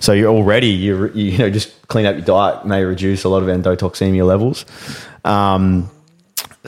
[0.00, 3.42] So you're already you you know just clean up your diet may reduce a lot
[3.42, 4.64] of endotoxemia levels.
[5.24, 5.90] Um,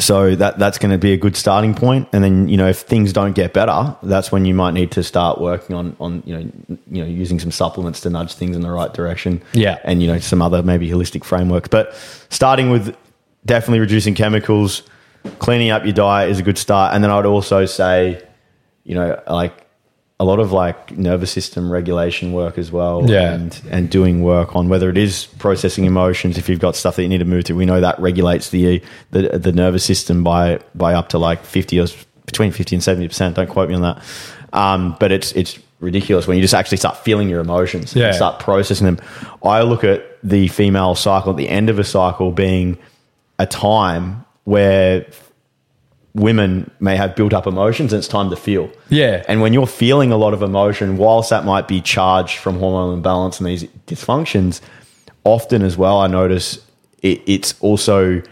[0.01, 2.80] so that that's going to be a good starting point, and then you know if
[2.80, 6.36] things don't get better, that's when you might need to start working on on you
[6.36, 6.51] know
[6.90, 9.42] you know using some supplements to nudge things in the right direction.
[9.53, 9.78] Yeah.
[9.84, 11.70] and you know some other maybe holistic framework.
[11.70, 11.94] but
[12.30, 12.96] starting with
[13.46, 14.82] definitely reducing chemicals,
[15.38, 18.22] cleaning up your diet is a good start, and then I'd also say,
[18.84, 19.66] you know, like
[20.21, 23.11] a lot of like nervous system regulation work as well.
[23.11, 23.33] Yeah.
[23.33, 27.03] And, and doing work on whether it is processing emotions, if you've got stuff that
[27.03, 30.61] you need to move through, we know that regulates the, the, the nervous system by,
[30.75, 31.87] by up to like 50 or
[32.27, 33.33] between 50 and 70%.
[33.33, 34.03] Don't quote me on that.
[34.53, 38.09] Um, but it's, it's ridiculous when you just actually start feeling your emotions Yeah.
[38.09, 38.99] and start processing them.
[39.43, 42.77] I look at the female cycle at the end of a cycle being
[43.39, 45.07] a time where
[46.14, 48.70] women may have built up emotions and it's time to feel.
[48.88, 49.24] Yeah.
[49.28, 52.94] And when you're feeling a lot of emotion, whilst that might be charged from hormonal
[52.94, 54.61] imbalance and these dysfunctions,
[55.24, 56.58] often as well, I notice
[57.02, 58.22] it, it's also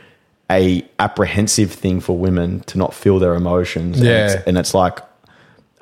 [0.50, 4.00] a apprehensive thing for women to not feel their emotions.
[4.00, 4.10] Yeah.
[4.10, 4.98] And it's, and it's like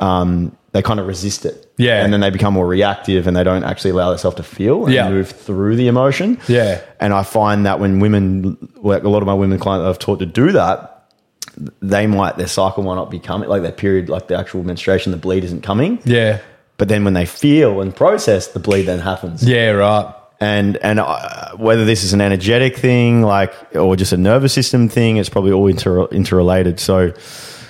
[0.00, 1.72] um, they kind of resist it.
[1.78, 2.02] Yeah.
[2.04, 4.92] And then they become more reactive and they don't actually allow themselves to feel and
[4.94, 5.08] Yeah.
[5.08, 6.38] move through the emotion.
[6.48, 6.80] Yeah.
[7.00, 10.18] And I find that when women, like a lot of my women clients I've taught
[10.18, 10.92] to do that,
[11.80, 15.12] they might, their cycle might not be coming, like their period, like the actual menstruation,
[15.12, 16.00] the bleed isn't coming.
[16.04, 16.40] Yeah.
[16.76, 19.42] But then when they feel and process, the bleed then happens.
[19.48, 20.14] Yeah, right.
[20.38, 24.88] And and uh, whether this is an energetic thing, like, or just a nervous system
[24.90, 26.78] thing, it's probably all inter- interrelated.
[26.78, 27.14] So,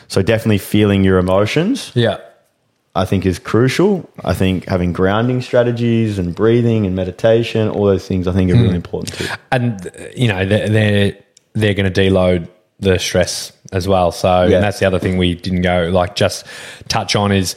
[0.09, 2.19] so definitely feeling your emotions, Yeah.
[2.97, 4.11] I think, is crucial.
[4.25, 8.55] I think having grounding strategies and breathing and meditation, all those things, I think are
[8.55, 9.27] really important too.
[9.53, 11.17] and uh, you know they're they're,
[11.53, 12.49] they're going to deload
[12.81, 14.13] the stress as well.
[14.13, 14.57] So Yeah.
[14.57, 16.47] and that's the other thing we didn't go like just
[16.89, 17.57] touch on is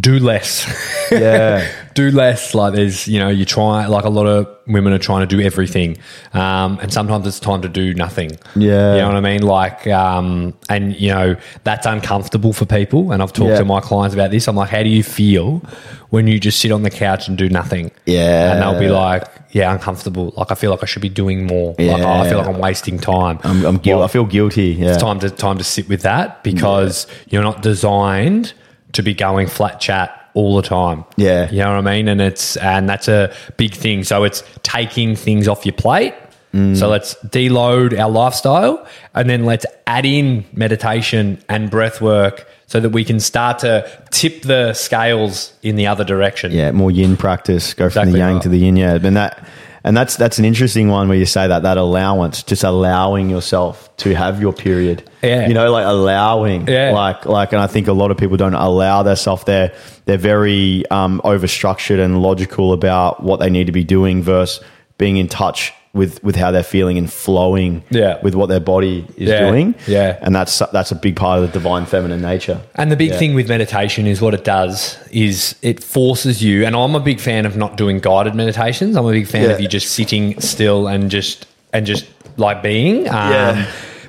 [0.00, 0.66] do less.
[1.10, 1.66] Yeah.
[1.94, 2.54] do less.
[2.54, 5.40] Like there's you know you try like a lot of women are trying to do
[5.42, 5.96] everything,
[6.34, 8.32] um, and sometimes it's time to do nothing.
[8.56, 8.94] Yeah.
[8.94, 9.42] you know what I mean.
[9.42, 13.12] Like um, and you know that's uncomfortable for people.
[13.12, 13.58] And I've talked Yeah.
[13.58, 14.48] to my clients about this.
[14.48, 15.62] I'm like, how do you feel
[16.10, 17.90] when you just sit on the couch and do nothing?
[18.06, 18.52] Yeah.
[18.52, 20.34] and they'll be like, yeah, uncomfortable.
[20.36, 21.70] Like I feel like I should be doing more.
[21.78, 22.20] Like Yeah.
[22.20, 23.38] I feel like I'm wasting time.
[23.44, 24.72] I'm, I'm guil- I feel guilty.
[24.72, 24.88] Yeah.
[24.92, 28.52] It's time to time to sit with that because you're not designed
[28.96, 31.04] to be going flat chat all the time.
[31.16, 31.50] Yeah.
[31.50, 32.08] You know what I mean?
[32.08, 34.04] And it's and that's a big thing.
[34.04, 36.14] So it's taking things off your plate.
[36.52, 36.76] Mm.
[36.76, 42.80] So let's deload our lifestyle and then let's add in meditation and breath work so
[42.80, 46.52] that we can start to tip the scales in the other direction.
[46.52, 48.42] yeah, more yin practice, go from the yang right.
[48.42, 48.76] to the yin.
[48.76, 49.46] Yeah, and that
[49.86, 53.88] and that's that's an interesting one where you say that that allowance, just allowing yourself
[53.98, 55.08] to have your period.
[55.22, 55.46] Yeah.
[55.46, 56.66] you know, like allowing.
[56.66, 56.90] Yeah.
[56.90, 59.44] like like, and I think a lot of people don't allow themselves.
[59.44, 59.72] They're
[60.04, 64.60] they're very um, over structured and logical about what they need to be doing versus
[64.98, 67.82] being in touch with with how they're feeling and flowing.
[67.90, 68.18] Yeah.
[68.22, 69.50] with what their body is Yeah.
[69.50, 69.74] doing.
[69.86, 70.18] Yeah.
[70.22, 72.60] and that's that's a big part of the divine feminine nature.
[72.74, 73.18] And the big Yeah.
[73.18, 77.20] thing with meditation is what it does is it forces you, and I'm a big
[77.20, 78.96] fan of not doing guided meditations.
[78.96, 82.04] I'm a big fan of you just sitting still and just and just
[82.36, 83.64] like being, um,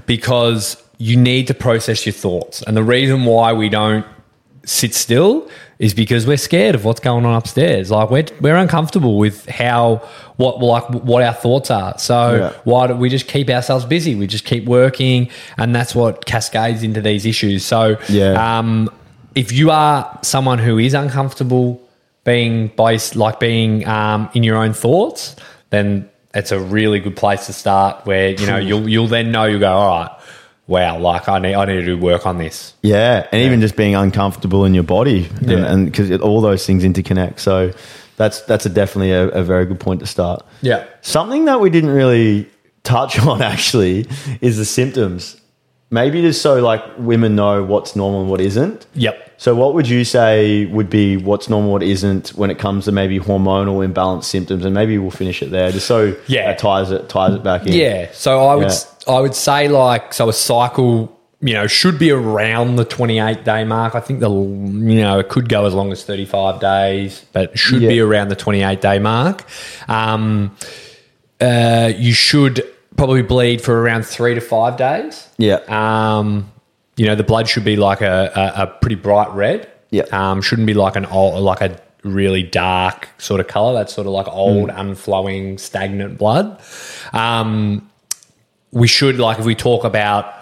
[0.05, 2.61] because you need to process your thoughts.
[2.63, 4.05] And the reason why we don't
[4.67, 5.49] sit still
[5.79, 7.89] is because we're scared of what's going on upstairs.
[7.89, 10.01] Like we're we're uncomfortable with how
[10.35, 11.97] what like what our thoughts are.
[11.97, 12.53] So Yeah.
[12.65, 14.13] why do we just keep ourselves busy?
[14.15, 17.63] We just keep working, and that's what cascades into these issues.
[17.65, 18.33] So Yeah.
[18.59, 18.89] um,
[19.35, 21.79] if you are someone who is uncomfortable
[22.25, 25.35] being by like being um, in your own thoughts,
[25.69, 28.05] then it's a really good place to start.
[28.05, 30.11] Where you know you'll you'll then know you go all right.
[30.67, 32.73] Wow, like I need I need to do work on this.
[32.81, 35.65] Yeah, and even just being uncomfortable in your body, Yeah.
[35.71, 37.39] and because all those things interconnect.
[37.39, 37.71] So
[38.17, 40.45] that's that's a definitely a, a very good point to start.
[40.61, 40.85] Yeah.
[41.01, 42.49] Something that we didn't really
[42.83, 44.07] touch on actually
[44.41, 45.39] is the symptoms.
[45.89, 48.85] Maybe just so like women know what's normal and what isn't.
[48.93, 49.26] Yep.
[49.37, 52.91] So what would you say would be what's normal, what isn't when it comes to
[52.91, 54.65] maybe hormonal imbalance symptoms?
[54.65, 56.47] And maybe we'll finish it there, just so Yeah.
[56.47, 57.73] that ties it ties it back in.
[57.73, 58.07] Yeah.
[58.13, 59.15] So I would Yeah.
[59.15, 63.63] I would say like so a cycle you know should be around the 28 day
[63.63, 63.93] mark.
[63.93, 67.59] I think the you know it could go as long as 35 days, but it
[67.59, 69.43] should be around the 28 day mark.
[69.87, 70.55] Um,
[71.39, 72.65] uh, you should
[72.95, 75.27] probably bleed for around three to five days.
[75.37, 75.59] Yeah.
[75.67, 76.51] Um,
[76.97, 79.71] you know the blood should be like a, a, a pretty bright red.
[79.89, 80.03] Yeah.
[80.11, 83.73] Um, shouldn't be like an old like a really dark sort of color.
[83.73, 86.59] That's sort of like old, unflowing, stagnant blood.
[87.13, 87.89] Um,
[88.71, 90.33] we should like if we talk about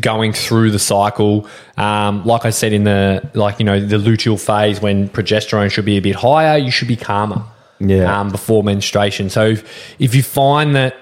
[0.00, 1.46] going through the cycle.
[1.76, 5.84] Um, like I said in the like you know the luteal phase when progesterone should
[5.84, 7.44] be a bit higher, you should be calmer.
[7.80, 8.20] Yeah.
[8.20, 9.28] Um, before menstruation.
[9.28, 10.94] So if, if you find that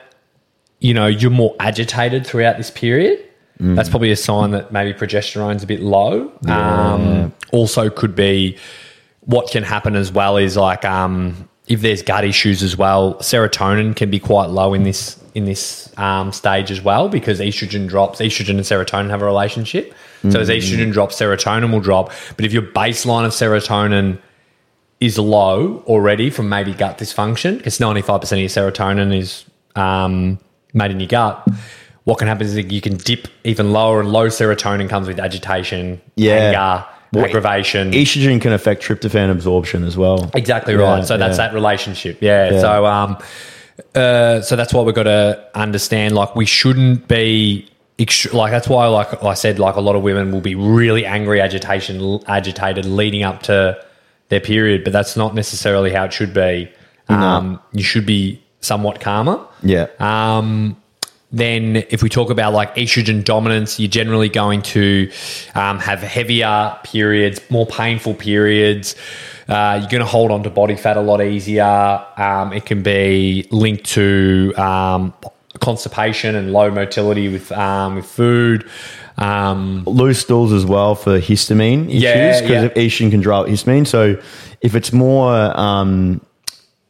[0.79, 3.23] you know you're more agitated throughout this period,
[3.61, 6.33] that's probably a sign that maybe progesterone's a bit low.
[6.47, 8.57] Um, also, could be
[9.21, 13.95] what can happen as well is like um, if there's gut issues as well, serotonin
[13.95, 18.21] can be quite low in this in this um, stage as well because estrogen drops.
[18.21, 19.95] Estrogen and serotonin have a relationship.
[20.29, 22.13] So as estrogen drops, serotonin will drop.
[22.37, 24.19] But if your baseline of serotonin
[25.01, 29.47] is low already from maybe gut dysfunction, because 95% of your serotonin is
[29.77, 30.39] um,
[30.75, 31.49] made in your gut,
[32.05, 35.19] what can happen is that you can dip even lower, and low serotonin comes with
[35.21, 36.33] agitation, Yeah.
[36.35, 37.93] anger, Well, aggravation.
[37.93, 40.31] Estrogen can affect tryptophan absorption as well.
[40.35, 41.05] Exactly Yeah, right.
[41.07, 41.49] So that's yeah.
[41.49, 42.19] that relationship.
[42.21, 42.51] Yeah.
[42.53, 42.61] Yeah.
[42.61, 43.19] So um,
[43.95, 46.15] uh, so that's why we've got to understand.
[46.15, 47.67] Like we shouldn't be.
[47.99, 51.05] ext- Like that's why, like I said, like a lot of women will be really
[51.05, 53.77] angry, agitation, agitated leading up to
[54.29, 56.71] their period, but that's not necessarily how it should be.
[57.09, 59.41] Um, you should be somewhat calmer.
[59.63, 59.87] Yeah.
[59.99, 60.77] Um,
[61.33, 65.11] then, if we talk about like estrogen dominance, you're generally going to
[65.55, 68.97] um, have heavier periods, more painful periods.
[69.49, 72.05] Uh, you're going to hold on to body fat a lot easier.
[72.17, 75.15] Um, it can be linked to um,
[75.61, 78.69] constipation and low motility with um, with food.
[79.17, 82.69] Um, loose stools as well for histamine issues Yeah, because yeah.
[82.71, 83.87] estrogen can drive histamine.
[83.87, 84.21] So
[84.63, 86.23] if it's more, um,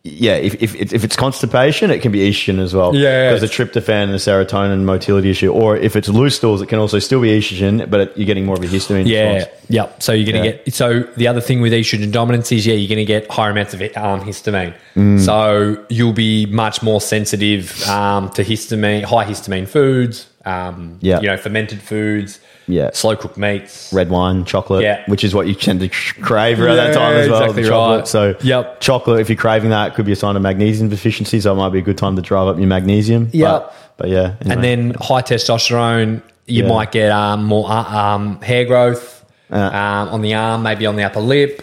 [0.02, 2.94] yeah, if, if, if it's constipation, it can be estrogen as well.
[2.94, 3.32] Yeah.
[3.34, 5.52] because the tryptophan and the serotonin motility issue.
[5.52, 8.46] Or if it's loose stools, it can also still be estrogen, but it, you're getting
[8.46, 9.06] more of a histamine.
[9.06, 9.56] Yeah, response.
[9.68, 10.02] yep.
[10.02, 10.56] So you're going to Yeah.
[10.64, 10.74] get.
[10.74, 13.74] So the other thing with estrogen dominance is, yeah, you're going to get higher amounts
[13.74, 14.74] of um, histamine.
[14.96, 15.20] Mm.
[15.22, 20.28] So you'll be much more sensitive um, to histamine, high histamine foods.
[20.46, 21.20] Um, Yeah.
[21.20, 22.40] you know, fermented foods.
[22.66, 22.90] Yeah.
[22.92, 23.92] slow cooked meats.
[23.92, 25.02] Red wine, chocolate, Yeah.
[25.06, 25.88] which is what you tend to
[26.22, 27.42] crave around that time as well.
[27.42, 27.98] exactly chocolate.
[28.00, 28.08] right.
[28.08, 28.80] So, Yep.
[28.80, 31.40] chocolate, if you're craving that, could be a sign of magnesium deficiency.
[31.40, 33.28] So, it might be a good time to drive up your magnesium.
[33.32, 33.50] Yep.
[33.50, 34.32] But, but yeah.
[34.42, 36.68] And then high testosterone, you Yeah.
[36.68, 40.02] might get um, more uh, um, hair growth Yeah.
[40.02, 41.62] um, on the arm, maybe on the upper lip.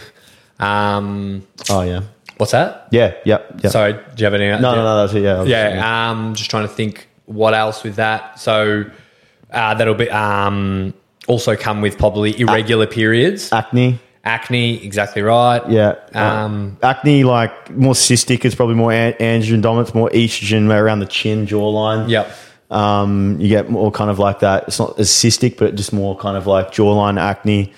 [0.59, 2.01] Um, oh, yeah.
[2.37, 2.87] what's that?
[2.91, 3.71] Yeah, yep, yep.
[3.71, 4.47] Sorry, do you have any?
[4.49, 5.23] No, no, no, that's it.
[5.23, 5.35] Yeah.
[5.37, 8.39] I was- Yeah, um, just trying to think what else with that.
[8.39, 8.85] So
[9.51, 10.93] uh, that'll be um,
[11.27, 13.99] also come with probably irregular periods, Acne.
[14.23, 14.83] acne.
[14.83, 15.61] Exactly right.
[15.69, 15.95] Yeah.
[16.13, 20.99] Um, Uh, acne, like more cystic, is probably more an- androgen dominant, more estrogen around
[20.99, 22.09] the chin, jawline.
[22.09, 22.31] Yep.
[22.69, 24.65] Um, you get more kind of like that.
[24.67, 27.73] It's not as cystic, but just more kind of like jawline acne,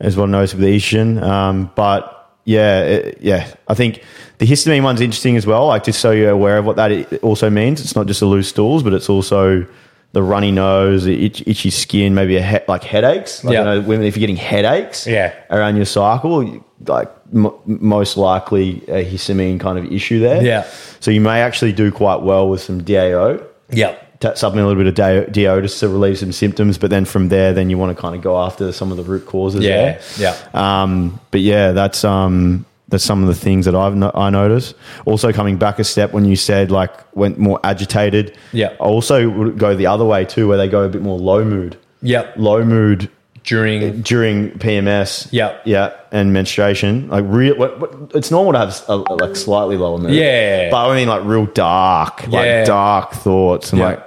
[0.00, 1.22] as one knows with estrogen.
[1.22, 4.02] Um, but yeah, it, yeah, I think
[4.38, 5.66] the histamine one's interesting as well.
[5.66, 7.82] Like just so you're aware of what that i- also means.
[7.82, 9.66] It's not just the loose stools, but it's also
[10.12, 13.44] the runny nose, itch, itchy skin, maybe a he- like headaches.
[13.44, 13.58] Like, Yeah.
[13.60, 15.32] you know, women, if you're getting headaches, Yeah.
[15.50, 20.42] around your cycle, like m- most likely a histamine kind of issue there.
[20.42, 20.64] Yeah.
[20.98, 23.40] So you may actually do quite well with some DAO
[23.70, 24.18] Yep.
[24.20, 27.04] ta- supplement a little bit of DAO, DAO just to relieve some symptoms, but then
[27.04, 29.62] from there, then you want to kind of go after some of the root causes.
[29.64, 29.76] Yeah.
[29.76, 29.98] there.
[30.18, 30.34] Yeah.
[30.82, 34.74] Um, but yeah, that's um, that's some of the things that I've no- I noticed.
[35.06, 38.36] Also, coming back a step when you said like went more agitated.
[38.52, 38.68] Yeah.
[38.80, 41.44] I also would go the other way too, where they go a bit more low
[41.44, 41.76] mood.
[42.02, 42.34] Yep.
[42.36, 43.08] Low mood
[43.44, 44.02] During.
[44.02, 45.28] during PMS.
[45.30, 45.56] Yeah.
[45.64, 47.08] yeah, and menstruation.
[47.08, 50.12] Like real, what, what, it's normal to have a, like slightly lower mood.
[50.12, 50.70] Yeah.
[50.70, 52.38] but I mean like real dark, Yeah.
[52.40, 53.86] like dark thoughts and Yeah.
[53.86, 54.06] like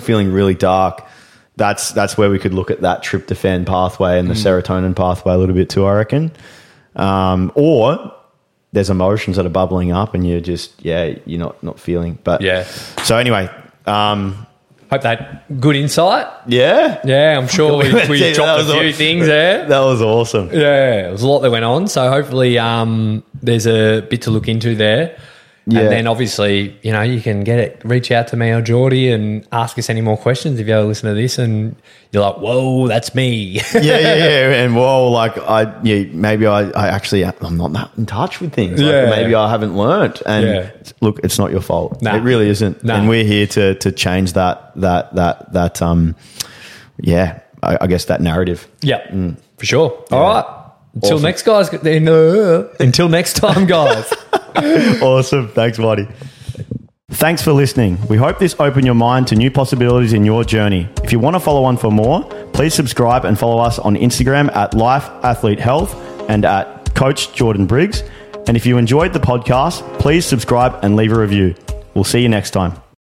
[0.00, 1.02] feeling really dark.
[1.56, 4.62] That's that's where we could look at that tryptophan pathway and the Mm.
[4.62, 5.86] serotonin pathway a little bit too.
[5.86, 6.30] I reckon.
[6.94, 8.12] Um, or
[8.72, 12.18] there's emotions that are bubbling up and you're just yeah you're not not feeling.
[12.24, 12.64] But Yeah.
[13.04, 13.48] So anyway,
[13.86, 14.46] um,
[14.90, 16.26] Hope that good insight.
[16.46, 19.66] yeah, Yeah, I'm sure we, we That dropped a few aw- things there.
[19.66, 20.48] That was awesome.
[20.50, 21.88] Yeah, it was a lot that went on.
[21.88, 25.18] So hopefully, um, there's a bit to look into there.
[25.70, 25.80] Yeah.
[25.80, 29.10] And then obviously, you know, you can get it, reach out to me or Geordie
[29.10, 31.76] and ask us any more questions if you ever listen to this and
[32.10, 33.60] you're like, whoa, that's me.
[33.74, 34.62] yeah, yeah, yeah.
[34.64, 38.54] And well, like I, yeah, maybe I, I actually, I'm not that in touch with
[38.54, 38.80] things.
[38.80, 39.10] Like, Yeah.
[39.10, 40.22] maybe I haven't learnt.
[40.24, 40.70] And Yeah.
[41.02, 42.00] look, it's not your fault.
[42.00, 42.16] Nah.
[42.16, 42.82] It really isn't.
[42.82, 42.94] Nah.
[42.96, 46.16] And we're here to to change that that that that um,
[47.00, 48.66] yeah, I, I guess that narrative.
[48.80, 49.06] yeah,
[49.58, 50.04] for sure.
[50.10, 50.44] All right.
[51.02, 51.22] Until Awesome.
[51.22, 51.70] next, guys.
[51.70, 54.12] Then, uh, until next time, guys.
[55.02, 55.48] awesome.
[55.48, 56.08] Thanks, buddy.
[57.10, 57.98] Thanks for listening.
[58.08, 60.88] We hope this opened your mind to new possibilities in your journey.
[61.04, 64.54] If you want to follow on for more, please subscribe and follow us on Instagram
[64.56, 65.94] at Life Athlete Health
[66.28, 68.02] and at Coach Jordan Briggs.
[68.46, 71.54] And if you enjoyed the podcast, please subscribe and leave a review.
[71.94, 72.74] We'll see you next time.